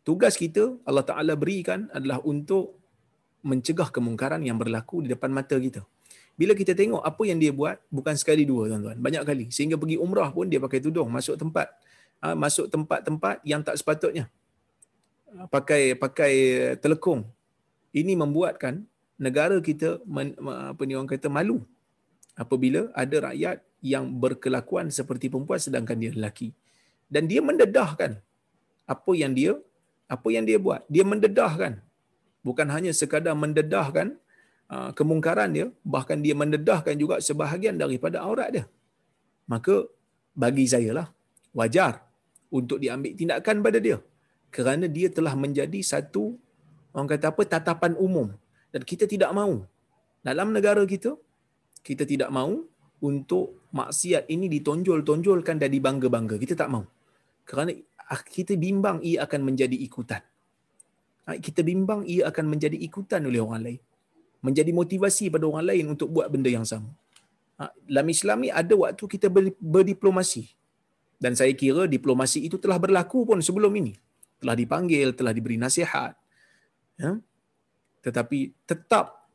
[0.00, 2.80] tugas kita Allah Ta'ala berikan adalah untuk
[3.44, 5.84] mencegah kemungkaran yang berlaku di depan mata kita.
[6.32, 9.46] Bila kita tengok apa yang dia buat, bukan sekali dua tuan-tuan, banyak kali.
[9.52, 11.68] Sehingga pergi umrah pun dia pakai tudung, masuk tempat
[12.22, 14.30] ha, masuk tempat-tempat yang tak sepatutnya.
[15.34, 16.32] Ha, pakai pakai
[16.78, 17.26] telekung.
[17.92, 18.86] Ini membuatkan
[19.20, 21.60] negara kita apa ni orang kata malu
[22.38, 26.54] apabila ada rakyat yang berkelakuan seperti perempuan sedangkan dia lelaki.
[27.12, 28.16] Dan dia mendedahkan
[28.88, 29.52] apa yang dia
[30.08, 30.86] apa yang dia buat.
[30.88, 31.82] Dia mendedahkan.
[32.40, 34.16] Bukan hanya sekadar mendedahkan
[34.72, 38.64] uh, kemungkaran dia bahkan dia mendedahkan juga sebahagian daripada aurat dia.
[39.44, 39.84] Maka
[40.32, 41.06] bagi saya lah
[41.52, 42.00] wajar
[42.58, 43.98] untuk diambil tindakan pada dia
[44.54, 46.24] kerana dia telah menjadi satu
[46.92, 48.28] orang kata apa tatapan umum
[48.72, 49.64] dan kita tidak mahu
[50.20, 51.16] dalam negara kita
[51.82, 52.68] kita tidak mahu
[53.02, 56.38] untuk maksiat ini ditonjol-tonjolkan dan dibangga-bangga.
[56.38, 56.86] Kita tak mau.
[57.42, 57.74] Kerana
[58.06, 60.22] ah, kita bimbang ia akan menjadi ikutan.
[61.26, 63.80] Ah, kita bimbang ia akan menjadi ikutan oleh orang lain.
[64.46, 66.90] Menjadi motivasi pada orang lain untuk buat benda yang sama.
[67.58, 69.26] Ah, dalam Islam ni ada waktu kita
[69.58, 70.46] berdiplomasi.
[71.22, 73.94] Dan saya kira diplomasi itu telah berlaku pun sebelum ini.
[74.42, 76.18] Telah dipanggil, telah diberi nasihat.
[76.98, 77.22] Ya?
[78.02, 79.30] Tetapi tetap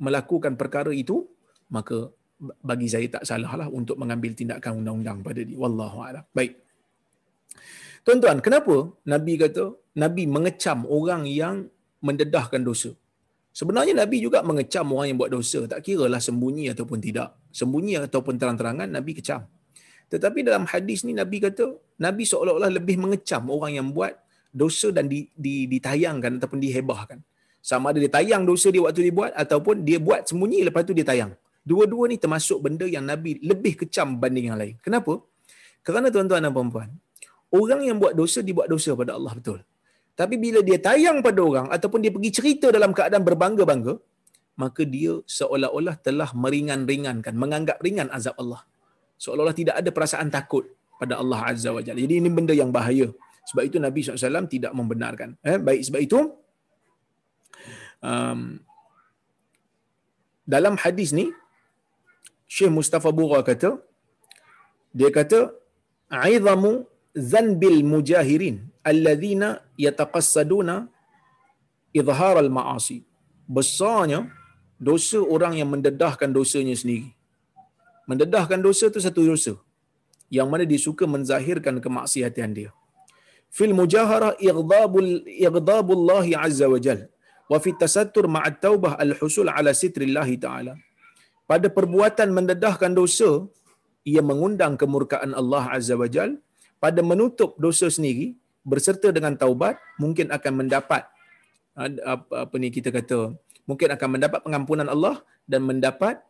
[0.00, 1.28] melakukan perkara itu,
[1.68, 2.08] maka
[2.40, 5.56] bagi saya tak salah lah untuk mengambil tindakan undang-undang pada dia.
[5.60, 6.24] Wallahu a'lam.
[6.32, 6.56] Baik.
[8.00, 11.68] Tuan-tuan, kenapa Nabi kata Nabi mengecam orang yang
[12.00, 12.96] mendedahkan dosa?
[13.56, 15.64] Sebenarnya Nabi juga mengecam orang yang buat dosa.
[15.64, 17.36] Tak kira lah sembunyi ataupun tidak.
[17.52, 19.48] Sembunyi ataupun terang-terangan, Nabi kecam.
[20.12, 24.14] Tetapi dalam hadis ni Nabi kata, Nabi seolah-olah lebih mengecam orang yang buat
[24.54, 27.18] dosa dan ditayangkan ataupun dihebahkan.
[27.60, 30.94] Sama ada dia tayang dosa dia waktu dia buat ataupun dia buat sembunyi lepas tu
[30.94, 31.34] dia tayang.
[31.66, 34.78] Dua-dua ni termasuk benda yang Nabi lebih kecam banding yang lain.
[34.78, 35.18] Kenapa?
[35.82, 36.88] Kerana tuan-tuan dan puan-puan,
[37.50, 39.58] orang yang buat dosa, dia buat dosa pada Allah betul.
[40.14, 43.94] Tapi bila dia tayang pada orang ataupun dia pergi cerita dalam keadaan berbangga-bangga,
[44.62, 48.62] maka dia seolah-olah telah meringan-ringankan, menganggap ringan azab Allah.
[49.22, 50.64] Seolah-olah tidak ada perasaan takut
[51.00, 52.00] pada Allah Azza wa Jalla.
[52.04, 53.08] Jadi ini benda yang bahaya.
[53.48, 55.38] Sebab itu Nabi SAW tidak membenarkan.
[55.50, 56.18] Eh, baik sebab itu,
[58.02, 58.40] um,
[60.54, 61.26] dalam hadis ni,
[62.46, 63.70] Syekh Mustafa Bura kata,
[64.98, 65.40] dia kata,
[66.10, 66.72] "Aizamu
[67.32, 68.56] zanbil mujahirin
[68.90, 69.48] alladhina
[69.86, 70.76] yataqassaduna
[72.00, 72.98] izhar al-ma'asi."
[73.56, 74.20] Besarnya
[74.88, 77.15] dosa orang yang mendedahkan dosanya sendiri.
[78.10, 79.54] Mendedahkan dosa itu satu dosa.
[80.36, 82.70] Yang mana dia suka menzahirkan kemaksiatan dia.
[83.56, 85.12] Fil mujahara ighdabul
[85.44, 87.06] ighdabullah azza wa jalla
[87.52, 90.74] wa fi tasattur ma'a taubah al-husul ala sitrillah ta'ala.
[91.50, 93.30] Pada perbuatan mendedahkan dosa
[94.06, 96.38] ia mengundang kemurkaan Allah Azza wa Jal.
[96.82, 98.26] Pada menutup dosa sendiri
[98.62, 101.02] berserta dengan taubat mungkin akan mendapat
[102.12, 103.18] apa, ni kita kata
[103.68, 105.16] mungkin akan mendapat pengampunan Allah
[105.50, 106.20] dan mendapat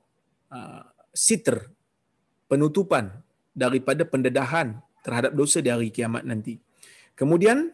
[1.16, 1.72] sitr
[2.46, 3.08] penutupan
[3.56, 6.60] daripada pendedahan terhadap dosa di hari kiamat nanti.
[7.16, 7.72] Kemudian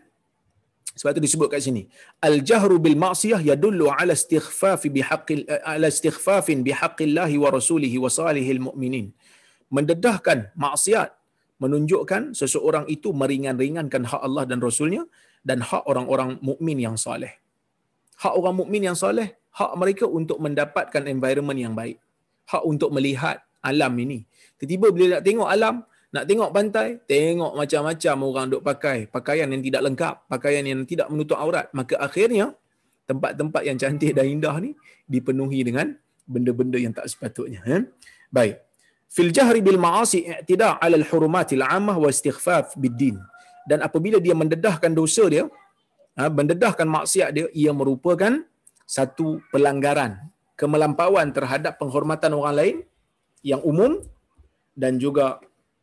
[0.94, 1.88] sebab itu disebut kat sini.
[2.22, 9.10] Al-jahru bil ma'siyah yadullu ala istighfafi bihaqqi ala istighfafin bihaqqillahi wa rasulihi wa salihil mu'minin.
[9.72, 11.10] Mendedahkan maksiat
[11.62, 15.02] menunjukkan seseorang itu meringan-ringankan hak Allah dan Rasulnya
[15.46, 17.32] dan hak orang-orang mukmin yang soleh.
[18.22, 21.98] Hak orang mukmin yang soleh, hak mereka untuk mendapatkan environment yang baik.
[22.48, 24.26] Hak untuk melihat alam ini.
[24.58, 25.74] Tiba-tiba bila nak tengok alam,
[26.12, 31.08] nak tengok pantai, tengok macam-macam orang duk pakai pakaian yang tidak lengkap, pakaian yang tidak
[31.08, 31.72] menutup aurat.
[31.72, 32.52] Maka akhirnya
[33.08, 34.76] tempat-tempat yang cantik dan indah ni
[35.08, 35.96] dipenuhi dengan
[36.28, 37.64] benda-benda yang tak sepatutnya.
[37.64, 37.82] Eh?
[38.28, 38.60] Baik.
[39.12, 43.20] Fil jahri bil ma'asi i'tida' 'ala al-hurumatil 'ammah wa istighfaf bid-din.
[43.68, 45.44] Dan apabila dia mendedahkan dosa dia,
[46.16, 48.40] ha, mendedahkan maksiat dia, ia merupakan
[48.88, 50.18] satu pelanggaran,
[50.56, 52.76] kemelampauan terhadap penghormatan orang lain
[53.42, 53.98] yang umum
[54.76, 55.42] dan juga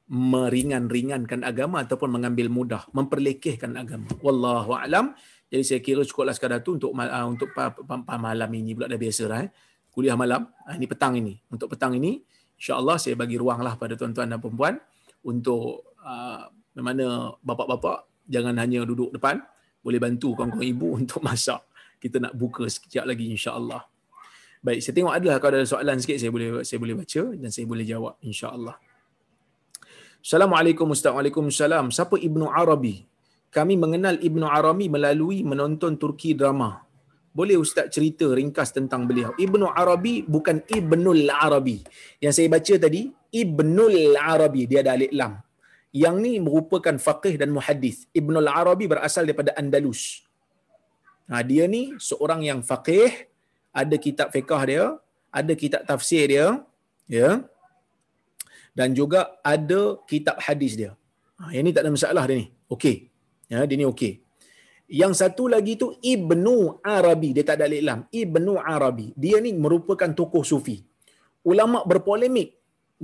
[0.10, 4.10] meringan-ringankan agama ataupun mengambil mudah memperlekehkan agama.
[4.26, 5.14] Wallahu alam.
[5.50, 7.54] Jadi saya kira cukuplah sekadar tu untuk uh, untuk
[8.06, 9.50] malam ini pula dah biasa dah eh.
[9.94, 11.38] kuliah malam uh, ini petang ini.
[11.54, 12.22] Untuk petang ini
[12.58, 14.82] insyaallah saya bagi ruanglah pada tuan-tuan dan puan
[15.26, 19.42] untuk uh, mana bapak-bapak jangan hanya duduk depan
[19.86, 21.62] boleh bantu kawan-kawan ibu untuk masak.
[22.02, 23.99] Kita nak buka sekejap lagi insyaallah
[24.60, 27.66] baik saya tengok adalah kalau ada soalan sikit saya boleh saya boleh baca dan saya
[27.66, 28.76] boleh jawab insyaallah
[30.20, 31.16] Assalamualaikum Ustaz.
[31.16, 31.96] Waalaikumsalam.
[31.96, 33.08] Siapa Ibnu Arabi?
[33.56, 36.84] Kami mengenal Ibnu Arabi melalui menonton Turki drama.
[37.32, 39.32] Boleh Ustaz cerita ringkas tentang beliau?
[39.40, 41.80] Ibnu Arabi bukan Ibnul Arabi.
[42.20, 44.68] Yang saya baca tadi, Ibnul Arabi.
[44.68, 45.40] Dia ada alif lam.
[45.96, 48.04] Yang ni merupakan faqih dan muhaddis.
[48.12, 50.28] Ibnul Arabi berasal daripada Andalus.
[51.32, 53.29] Ha, dia ni seorang yang faqih,
[53.82, 54.84] ada kitab fiqah dia,
[55.40, 56.48] ada kitab tafsir dia,
[57.18, 57.30] ya
[58.80, 59.20] dan juga
[59.54, 60.92] ada kitab hadis dia.
[61.40, 62.48] Ha, yang ni tak ada masalah dia ni.
[62.74, 62.96] Okey.
[63.52, 64.14] Ya, dia ni okey.
[65.02, 66.56] Yang satu lagi tu Ibnu
[66.98, 67.30] Arabi.
[67.36, 68.00] Dia tak ada lam.
[68.22, 69.08] Ibnu Arabi.
[69.24, 70.78] Dia ni merupakan tokoh sufi.
[71.52, 72.50] Ulama berpolemik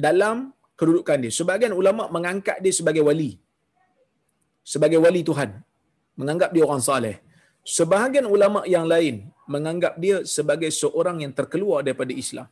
[0.08, 1.32] dalam kedudukan dia.
[1.40, 3.32] Sebagian ulama mengangkat dia sebagai wali.
[4.74, 5.50] Sebagai wali Tuhan.
[6.20, 7.16] Menganggap dia orang saleh.
[7.78, 9.16] Sebahagian ulama yang lain
[9.46, 12.48] menganggap dia sebagai seorang yang terkeluar daripada Islam.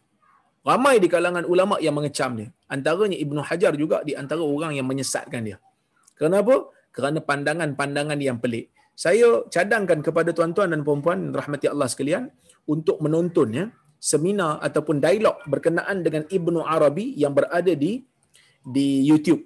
[0.63, 2.49] Ramai di kalangan ulama yang mengecam dia.
[2.71, 5.57] Antaranya Ibnu Hajar juga di antara orang yang menyesatkan dia.
[6.15, 6.71] Kenapa?
[6.95, 8.71] Kerana pandangan-pandangan yang pelik.
[8.93, 12.29] Saya cadangkan kepada tuan-tuan dan puan-puan rahmati Allah sekalian
[12.69, 13.65] untuk menonton ya
[14.03, 18.03] seminar ataupun dialog berkenaan dengan Ibnu Arabi yang berada di
[18.63, 19.43] di YouTube.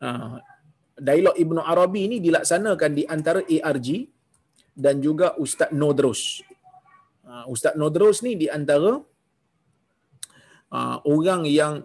[0.00, 0.36] Uh,
[0.96, 3.88] dialog Ibnu Arabi ini dilaksanakan di antara ARG
[4.76, 6.44] dan juga Ustaz Nodros.
[7.24, 9.00] Uh, Ustaz Nodros ni di antara
[10.68, 11.80] uh, orang yang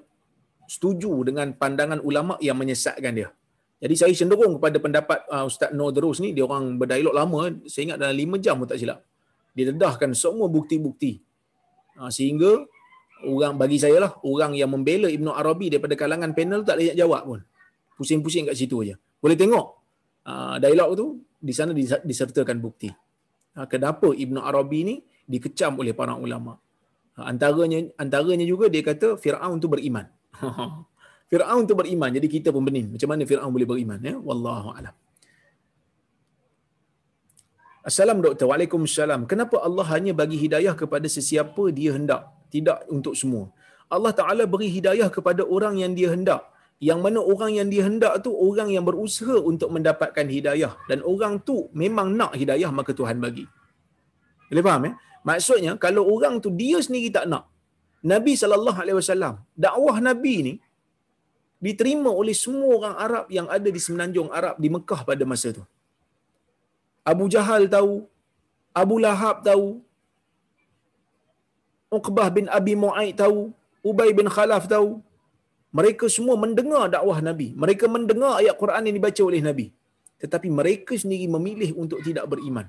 [0.68, 3.32] setuju dengan pandangan ulama yang menyesatkan dia.
[3.80, 7.98] Jadi saya cenderung kepada pendapat uh, Ustaz Nodros ni, dia orang berdialog lama, saya ingat
[8.04, 9.00] dalam 5 jam pun tak silap.
[9.56, 11.24] Dia dedahkan semua bukti-bukti.
[12.12, 12.64] Sehingga
[13.28, 17.28] orang bagi saya lah, orang yang membela Ibnu Arabi daripada kalangan panel tak layak jawab
[17.28, 17.40] pun.
[18.00, 18.96] Pusing-pusing kat situ aja.
[19.20, 19.68] Boleh tengok
[20.64, 22.88] dialog tu, di sana disertakan bukti.
[23.68, 24.96] Kenapa Ibnu Arabi ni
[25.34, 26.54] dikecam oleh para ulama.
[27.14, 30.06] Uh, antaranya antaranya juga dia kata Firaun tu beriman.
[31.30, 32.88] Firaun tu beriman, jadi kita pun bening.
[32.98, 34.16] Macam mana Firaun boleh beriman ya?
[34.18, 34.96] Wallahu alam.
[37.90, 38.48] Assalamualaikum doktor.
[38.52, 39.22] Waalaikumsalam.
[39.32, 42.22] Kenapa Allah hanya bagi hidayah kepada sesiapa dia hendak,
[42.54, 43.46] tidak untuk semua?
[43.96, 46.42] Allah Taala beri hidayah kepada orang yang dia hendak.
[46.80, 51.34] Yang mana orang yang dia hendak tu orang yang berusaha untuk mendapatkan hidayah dan orang
[51.44, 53.44] tu memang nak hidayah maka Tuhan bagi.
[54.48, 54.94] Boleh faham ya?
[55.28, 57.44] Maksudnya kalau orang tu dia sendiri tak nak,
[58.12, 59.34] Nabi sallallahu alaihi wasallam,
[59.66, 60.54] dakwah Nabi ni
[61.60, 65.64] diterima oleh semua orang Arab yang ada di semenanjung Arab di Mekah pada masa tu.
[67.12, 68.08] Abu Jahal tahu,
[68.82, 69.68] Abu Lahab tahu,
[71.98, 73.52] Uqbah bin Abi Mu'aid tahu,
[73.90, 75.02] Ubay bin Khalaf tahu.
[75.78, 77.48] Mereka semua mendengar dakwah Nabi.
[77.54, 79.66] Mereka mendengar ayat Quran yang dibaca oleh Nabi.
[80.22, 82.66] Tetapi mereka sendiri memilih untuk tidak beriman.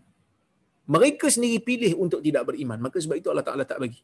[0.90, 2.78] Mereka sendiri pilih untuk tidak beriman.
[2.82, 4.00] Maka sebab itu Allah Ta'ala tak bagi.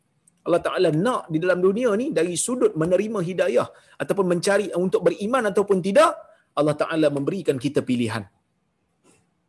[0.47, 3.66] Allah Ta'ala nak di dalam dunia ni dari sudut menerima hidayah
[3.99, 6.14] ataupun mencari untuk beriman ataupun tidak,
[6.55, 8.22] Allah Ta'ala memberikan kita pilihan.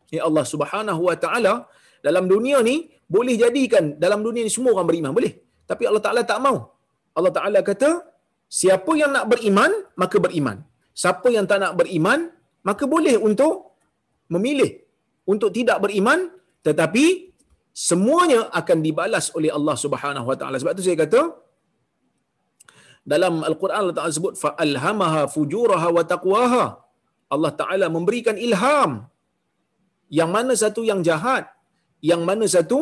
[0.10, 1.54] Ya Allah Subhanahu Wa Ta'ala
[2.02, 5.12] dalam dunia ni boleh jadikan dalam dunia ni semua orang beriman.
[5.14, 5.38] Boleh.
[5.70, 6.74] Tapi Allah Ta'ala tak mau.
[7.14, 8.02] Allah Ta'ala kata,
[8.50, 10.58] siapa yang nak beriman, maka beriman.
[10.98, 12.34] Siapa yang tak nak beriman,
[12.66, 13.78] maka boleh untuk
[14.34, 14.82] memilih
[15.30, 16.34] untuk tidak beriman
[16.68, 17.27] tetapi
[17.86, 20.58] semuanya akan dibalas oleh Allah Subhanahu wa taala.
[20.62, 21.22] Sebab tu saya kata
[23.12, 26.66] dalam Al-Quran Allah Taala sebut fa alhamaha fujuraha wa taqwaha.
[27.36, 28.92] Allah Taala memberikan ilham
[30.18, 31.46] yang mana satu yang jahat,
[32.10, 32.80] yang mana satu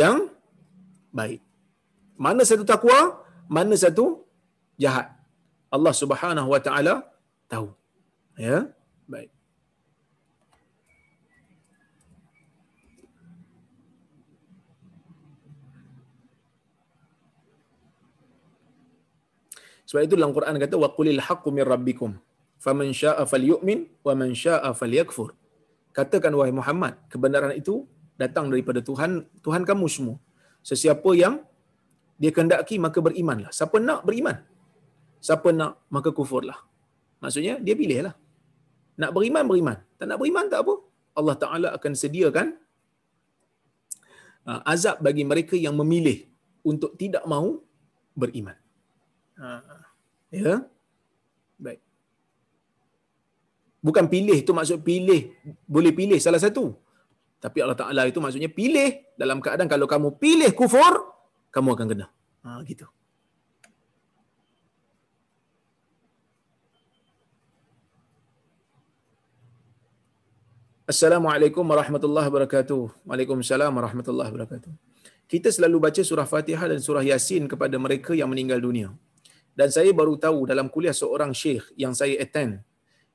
[0.00, 0.18] yang
[1.18, 1.40] baik.
[2.24, 2.98] Mana satu takwa,
[3.56, 4.06] mana satu
[4.82, 5.08] jahat.
[5.76, 6.94] Allah Subhanahu wa taala
[7.52, 7.68] tahu.
[8.46, 8.58] Ya,
[9.12, 9.30] baik.
[19.92, 22.16] Sebab itu dalam Quran kata waqulil haqqu mir rabbikum
[22.64, 25.36] faman syaa'a falyu'min wa man syaa'a falyakfur.
[25.92, 27.84] Katakan wahai Muhammad, kebenaran itu
[28.16, 30.16] datang daripada Tuhan, Tuhan kamu semua.
[30.64, 31.44] Sesiapa yang
[32.16, 33.52] dia kehendaki maka berimanlah.
[33.52, 34.40] Siapa nak beriman?
[35.20, 36.56] Siapa nak maka kufurlah.
[37.20, 38.16] Maksudnya dia pilihlah.
[38.96, 40.74] Nak beriman beriman, tak nak beriman tak apa.
[41.20, 42.46] Allah Taala akan sediakan
[44.48, 46.24] uh, azab bagi mereka yang memilih
[46.64, 47.60] untuk tidak mahu
[48.16, 48.56] beriman.
[49.36, 49.81] Ha.
[50.32, 50.64] Ya.
[51.60, 51.78] Baik.
[53.84, 55.36] Bukan pilih itu maksud pilih
[55.68, 56.72] boleh pilih salah satu.
[57.36, 61.12] Tapi Allah Taala itu maksudnya pilih dalam keadaan kalau kamu pilih kufur,
[61.52, 62.06] kamu akan kena.
[62.48, 62.88] Ha gitu.
[70.82, 73.06] Assalamualaikum warahmatullahi wabarakatuh.
[73.06, 74.72] Waalaikumsalam warahmatullahi wabarakatuh.
[75.30, 78.92] Kita selalu baca surah Fatihah dan surah Yasin kepada mereka yang meninggal dunia.
[79.52, 82.64] Dan saya baru tahu dalam kuliah seorang syekh yang saya attend,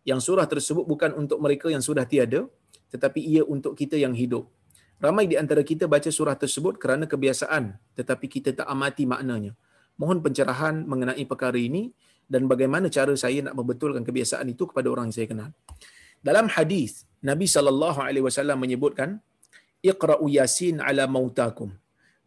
[0.06, 2.46] yang surah tersebut bukan untuk mereka yang sudah tiada,
[2.94, 4.46] tetapi ia untuk kita yang hidup.
[4.98, 9.54] Ramai di antara kita baca surah tersebut kerana kebiasaan, tetapi kita tak amati maknanya.
[9.98, 11.94] Mohon pencerahan mengenai perkara ini
[12.30, 15.50] dan bagaimana cara saya nak membetulkan kebiasaan itu kepada orang yang saya kenal.
[16.22, 19.22] Dalam hadis Nabi sallallahu alaihi wasallam menyebutkan
[19.86, 21.74] iqra'u yasin ala mautakum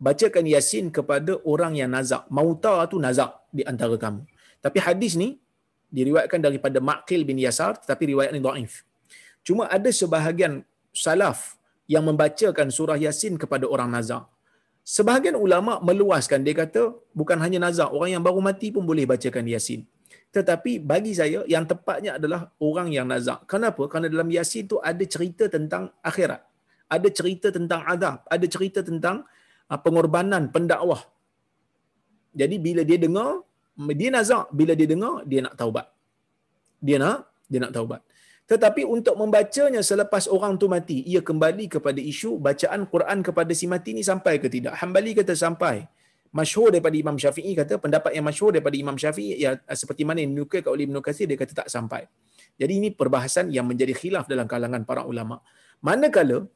[0.00, 2.24] bacakan yasin kepada orang yang nazak.
[2.32, 4.24] Mauta tu nazak di antara kamu.
[4.64, 5.36] Tapi hadis ni
[5.92, 8.82] diriwayatkan daripada Maqil bin Yasar tetapi riwayat ni dhaif.
[9.44, 10.64] Cuma ada sebahagian
[10.96, 14.24] salaf yang membacakan surah yasin kepada orang nazak.
[14.80, 19.44] Sebahagian ulama meluaskan dia kata bukan hanya nazak, orang yang baru mati pun boleh bacakan
[19.44, 19.84] yasin.
[20.30, 23.42] Tetapi bagi saya yang tepatnya adalah orang yang nazak.
[23.50, 23.82] Kenapa?
[23.90, 26.42] Kerana dalam yasin tu ada cerita tentang akhirat.
[26.90, 29.26] Ada cerita tentang azab, ada cerita tentang
[29.78, 31.06] pengorbanan pendakwah.
[32.34, 33.46] Jadi bila dia dengar,
[33.94, 34.50] dia nazak.
[34.50, 35.86] Bila dia dengar, dia nak taubat.
[36.82, 38.00] Dia nak, dia nak taubat.
[38.50, 43.70] Tetapi untuk membacanya selepas orang tu mati, ia kembali kepada isu bacaan Quran kepada si
[43.70, 44.74] mati ni sampai ke tidak.
[44.82, 45.86] Hambali kata sampai.
[46.30, 50.30] masyhur daripada Imam Syafi'i kata pendapat yang masyhur daripada Imam Syafi'i ya seperti mana yang
[50.30, 52.06] dinukilkan oleh Ibnu Katsir dia kata tak sampai.
[52.54, 55.42] Jadi ini perbahasan yang menjadi khilaf dalam kalangan para ulama.
[55.82, 56.46] Manakala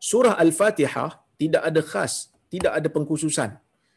[0.00, 3.50] surah Al-Fatihah tidak ada khas, tidak ada pengkhususan.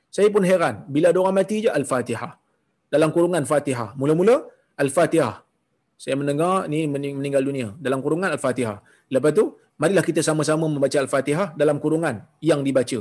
[0.08, 2.40] Saya pun heran bila ada orang mati je Al-Fatihah.
[2.88, 3.94] Dalam kurungan Fatihah.
[4.00, 4.48] Mula-mula
[4.80, 5.44] Al-Fatihah.
[5.98, 8.80] Saya mendengar ni meninggal dunia dalam kurungan Al-Fatihah.
[9.12, 13.00] Lepas tu marilah kita sama-sama membaca Al-Fatihah dalam kurungan yang dibaca.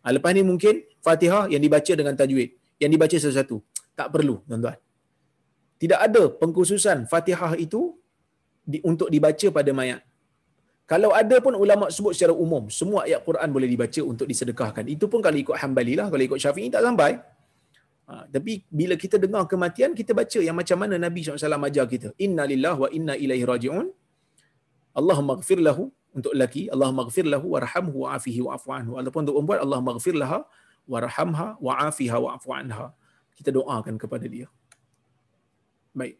[0.00, 2.56] Ha, lepas ni mungkin Fatihah yang dibaca dengan tajwid.
[2.80, 3.56] Yang dibaca satu-satu.
[3.92, 4.78] Tak perlu, tuan-tuan.
[5.80, 7.96] Tidak ada pengkhususan Fatihah itu
[8.64, 10.00] di, untuk dibaca pada mayat.
[10.90, 14.84] Kalau ada pun ulama sebut secara umum, semua ayat Quran boleh dibaca untuk disedekahkan.
[14.94, 17.12] Itu pun kalau ikut Hambali lah, kalau ikut Syafi'i tak sampai.
[18.10, 22.08] Ha, tapi bila kita dengar kematian, kita baca yang macam mana Nabi SAW ajar kita.
[22.26, 23.86] Inna lillah wa inna ilaihi raji'un.
[24.98, 25.84] Allahumma gfir lahu
[26.18, 30.38] untuk lelaki Allah maghfir lahu warhamhu wa'afihi wa'fu anhu ataupun untuk perempuan Allah maghfir laha
[30.92, 32.86] warhamha wa'afiha wa'fu anha
[33.38, 34.46] kita doakan kepada dia
[35.94, 36.18] baik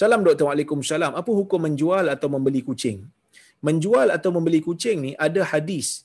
[0.00, 2.98] salam doktor waalaikumsalam apa hukum menjual atau membeli kucing
[3.66, 6.04] menjual atau membeli kucing ni ada hadis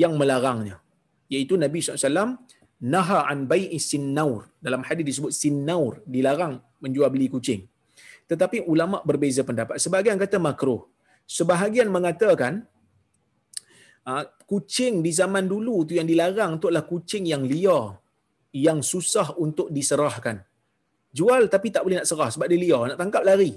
[0.00, 0.76] yang melarangnya.
[1.32, 2.36] Iaitu Nabi SAW
[2.94, 4.52] naha an bai'i sinnaur.
[4.66, 7.64] Dalam hadis disebut sinnaur dilarang menjual beli kucing.
[8.30, 9.80] Tetapi ulama berbeza pendapat.
[9.82, 10.86] Sebahagian kata makruh.
[11.26, 12.66] Sebahagian mengatakan
[14.06, 17.96] uh, kucing di zaman dulu tu yang dilarang tu adalah kucing yang liar
[18.54, 20.42] yang susah untuk diserahkan.
[21.10, 22.94] Jual tapi tak boleh nak serah sebab dia liar.
[22.94, 23.52] Nak tangkap lari.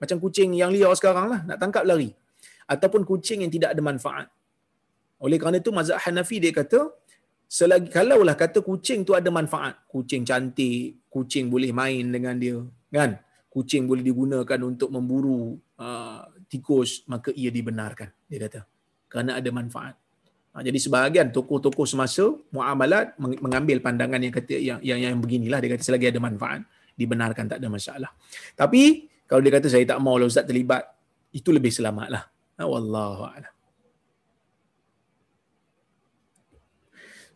[0.00, 2.10] Macam kucing yang liar sekarang lah nak tangkap lari
[2.70, 4.30] ataupun kucing yang tidak ada manfaat.
[5.18, 6.94] Oleh kerana itu mazhab Hanafi dia kata
[7.50, 12.62] selagi kalaulah kata kucing tu ada manfaat kucing cantik kucing boleh main dengan dia
[12.94, 13.18] kan?
[13.50, 18.62] Kucing boleh digunakan untuk memburu uh, tikus maka ia dibenarkan dia kata.
[19.10, 19.98] Kerana ada manfaat.
[20.54, 25.58] Ha, jadi sebahagian tokoh-tokoh semasa muamalat mengambil pandangan yang kata yang yang, yang beginilah.
[25.58, 26.62] Dia kata selagi ada manfaat
[26.94, 28.10] dibenarkan tak ada masalah.
[28.54, 30.86] Tapi kalau dia kata saya tak mau lah ustaz terlibat
[31.34, 32.30] itu lebih selamatlah
[32.66, 33.54] wallahu a'lam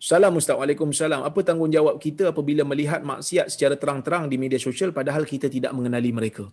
[0.05, 0.53] Salam Ustaz.
[0.61, 1.25] Waalaikumsalam.
[1.25, 6.13] Apa tanggungjawab kita apabila melihat maksiat secara terang-terang di media sosial padahal kita tidak mengenali
[6.13, 6.53] mereka?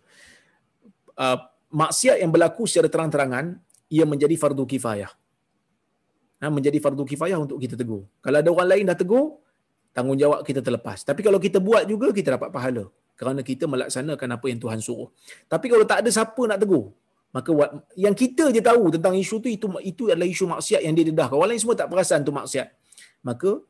[1.19, 1.35] Uh,
[1.67, 3.59] maksiat yang berlaku secara terang-terangan
[3.91, 5.11] ia menjadi fardu kifayah.
[6.39, 8.07] Ha, menjadi fardu kifayah untuk kita tegur.
[8.23, 9.43] Kalau ada orang lain dah tegur,
[9.91, 11.03] tanggungjawab kita terlepas.
[11.03, 12.87] Tapi kalau kita buat juga, kita dapat pahala.
[13.19, 15.11] Kerana kita melaksanakan apa yang Tuhan suruh.
[15.51, 16.95] Tapi kalau tak ada siapa nak tegur,
[17.31, 17.51] maka
[17.95, 21.31] yang kita je tahu tentang isu tu itu itu adalah isu maksiat yang dia dedah.
[21.31, 22.67] Orang lain semua tak perasan tu maksiat.
[23.23, 23.63] Maka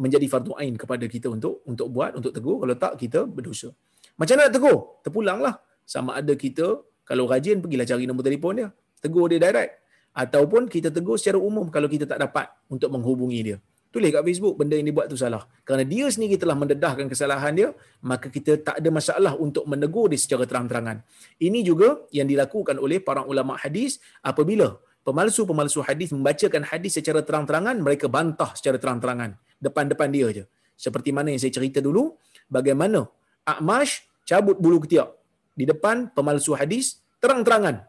[0.00, 2.56] menjadi fardu ain kepada kita untuk untuk buat, untuk tegur.
[2.64, 3.68] Kalau tak, kita berdosa.
[4.16, 4.76] Macam mana nak tegur?
[5.04, 5.54] Terpulanglah.
[5.84, 8.68] Sama ada kita kalau rajin, pergilah cari nombor telefon dia.
[9.04, 9.72] Tegur dia direct.
[10.16, 13.58] Ataupun kita tegur secara umum kalau kita tak dapat untuk menghubungi dia.
[13.90, 15.50] Tulis kat Facebook, benda yang dibuat tu salah.
[15.66, 17.68] Kerana dia sendiri telah mendedahkan kesalahan dia,
[18.06, 21.02] maka kita tak ada masalah untuk menegur dia secara terang-terangan.
[21.42, 27.82] Ini juga yang dilakukan oleh para ulama hadis apabila pemalsu-pemalsu hadis membacakan hadis secara terang-terangan,
[27.82, 29.34] mereka bantah secara terang-terangan.
[29.58, 30.44] Depan-depan dia je.
[30.78, 32.14] Seperti mana yang saya cerita dulu,
[32.46, 33.10] bagaimana
[33.42, 35.10] Akmash cabut bulu ketiak
[35.58, 37.84] di depan pemalsu hadis terang-terangan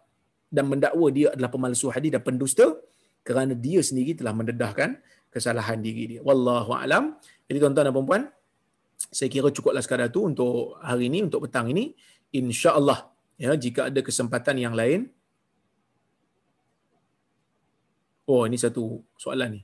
[0.49, 2.73] dan mendakwa dia adalah pemalsu hadis dan pendusta
[3.21, 4.97] kerana dia sendiri telah mendedahkan
[5.31, 6.21] kesalahan diri dia.
[6.21, 7.15] Wallahu alam.
[7.47, 8.23] Jadi tuan-tuan dan puan
[9.09, 11.95] saya kira cukuplah sekadar tu untuk hari ini untuk petang ini.
[12.31, 13.09] Insya-Allah
[13.41, 15.09] ya jika ada kesempatan yang lain
[18.31, 19.61] Oh, ini satu soalan ni.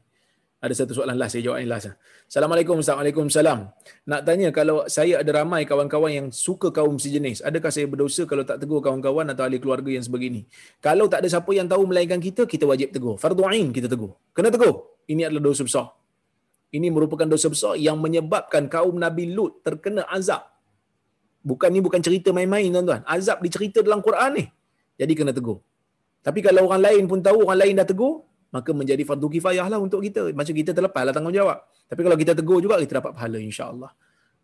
[0.57, 1.93] Ada satu soalan last, saya jawab yang last.
[2.25, 3.69] Assalamualaikum, Assalamualaikum, salam.
[4.09, 8.41] Nak tanya, kalau saya ada ramai kawan-kawan yang suka kaum sejenis, adakah saya berdosa kalau
[8.41, 10.49] tak tegur kawan-kawan atau ahli keluarga yang sebegini?
[10.81, 13.15] Kalau tak ada siapa yang tahu melainkan kita, kita wajib tegur.
[13.21, 14.17] Fardu ain kita tegur.
[14.33, 14.96] Kena tegur.
[15.07, 15.87] Ini adalah dosa besar.
[16.67, 20.43] Ini merupakan dosa besar yang menyebabkan kaum Nabi Lut terkena azab.
[21.47, 23.01] Bukan ni bukan cerita main-main tuan-tuan.
[23.07, 24.45] Azab dicerita dalam Quran ni.
[24.99, 25.63] Jadi kena tegur.
[26.19, 29.79] Tapi kalau orang lain pun tahu, orang lain dah tegur, maka menjadi fardu kifayah lah
[29.79, 30.35] untuk kita.
[30.35, 31.57] Macam kita terlepas lah tanggungjawab.
[31.87, 33.91] Tapi kalau kita tegur juga, kita dapat pahala insyaAllah.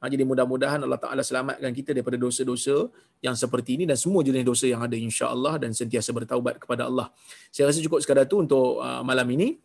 [0.04, 2.92] Ha, jadi mudah-mudahan Allah Ta'ala selamatkan kita daripada dosa-dosa
[3.24, 7.08] yang seperti ini dan semua jenis dosa yang ada insyaAllah dan sentiasa bertaubat kepada Allah.
[7.52, 9.60] Saya rasa cukup sekadar tu untuk uh, malam ini.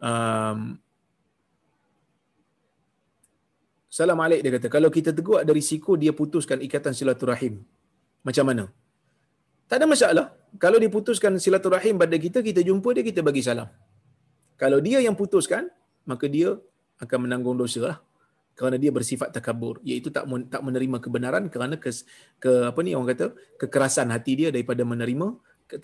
[0.00, 0.78] Um,
[3.94, 7.62] Salam alik dia kata, kalau kita tegur ada risiko dia putuskan ikatan silaturahim.
[8.26, 8.64] Macam mana?
[9.70, 10.26] Tak ada masalah.
[10.58, 13.70] Kalau diputuskan silaturahim pada kita, kita jumpa dia, kita bagi salam.
[14.58, 15.70] Kalau dia yang putuskan,
[16.10, 16.58] maka dia
[16.98, 17.96] akan menanggung dosa lah.
[18.58, 21.90] Kerana dia bersifat takabur, iaitu tak tak menerima kebenaran kerana ke,
[22.42, 23.26] ke apa ni orang kata
[23.62, 25.26] kekerasan hati dia daripada menerima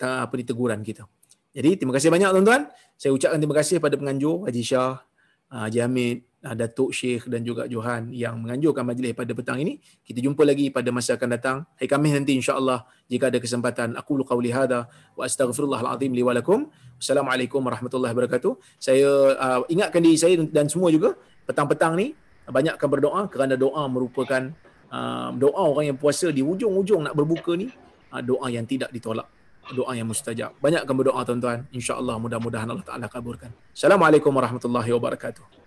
[0.03, 1.07] apa ni teguran kita.
[1.51, 2.71] Jadi terima kasih banyak tuan-tuan.
[2.95, 5.03] Saya ucapkan terima kasih pada penganjur Haji Shah,
[5.51, 9.83] uh, Jamid, uh, Datuk Syekh dan juga Johan yang menganjurkan majlis pada petang ini.
[10.07, 11.57] Kita jumpa lagi pada masa akan datang.
[11.75, 13.99] Hari Khamis nanti insya-Allah jika ada kesempatan.
[13.99, 14.87] Aku lu qauli hadza
[15.19, 16.71] wa astaghfirullahal azim li wa lakum.
[16.95, 18.55] Assalamualaikum warahmatullahi wabarakatuh.
[18.79, 22.15] Saya uh, ingatkan diri saya dan semua juga petang-petang ni
[22.47, 24.55] banyakkan berdoa kerana doa merupakan
[24.87, 27.67] uh, doa orang yang puasa di hujung-hujung nak berbuka ni
[28.15, 29.27] uh, doa yang tidak ditolak
[29.69, 30.57] doa yang mustajab.
[30.57, 31.69] Banyakkan berdoa tuan-tuan.
[31.69, 35.60] Insyaallah mudah-mudahan Allah Taala kabulkan assalamualaikum warahmatullahi wabarakatuh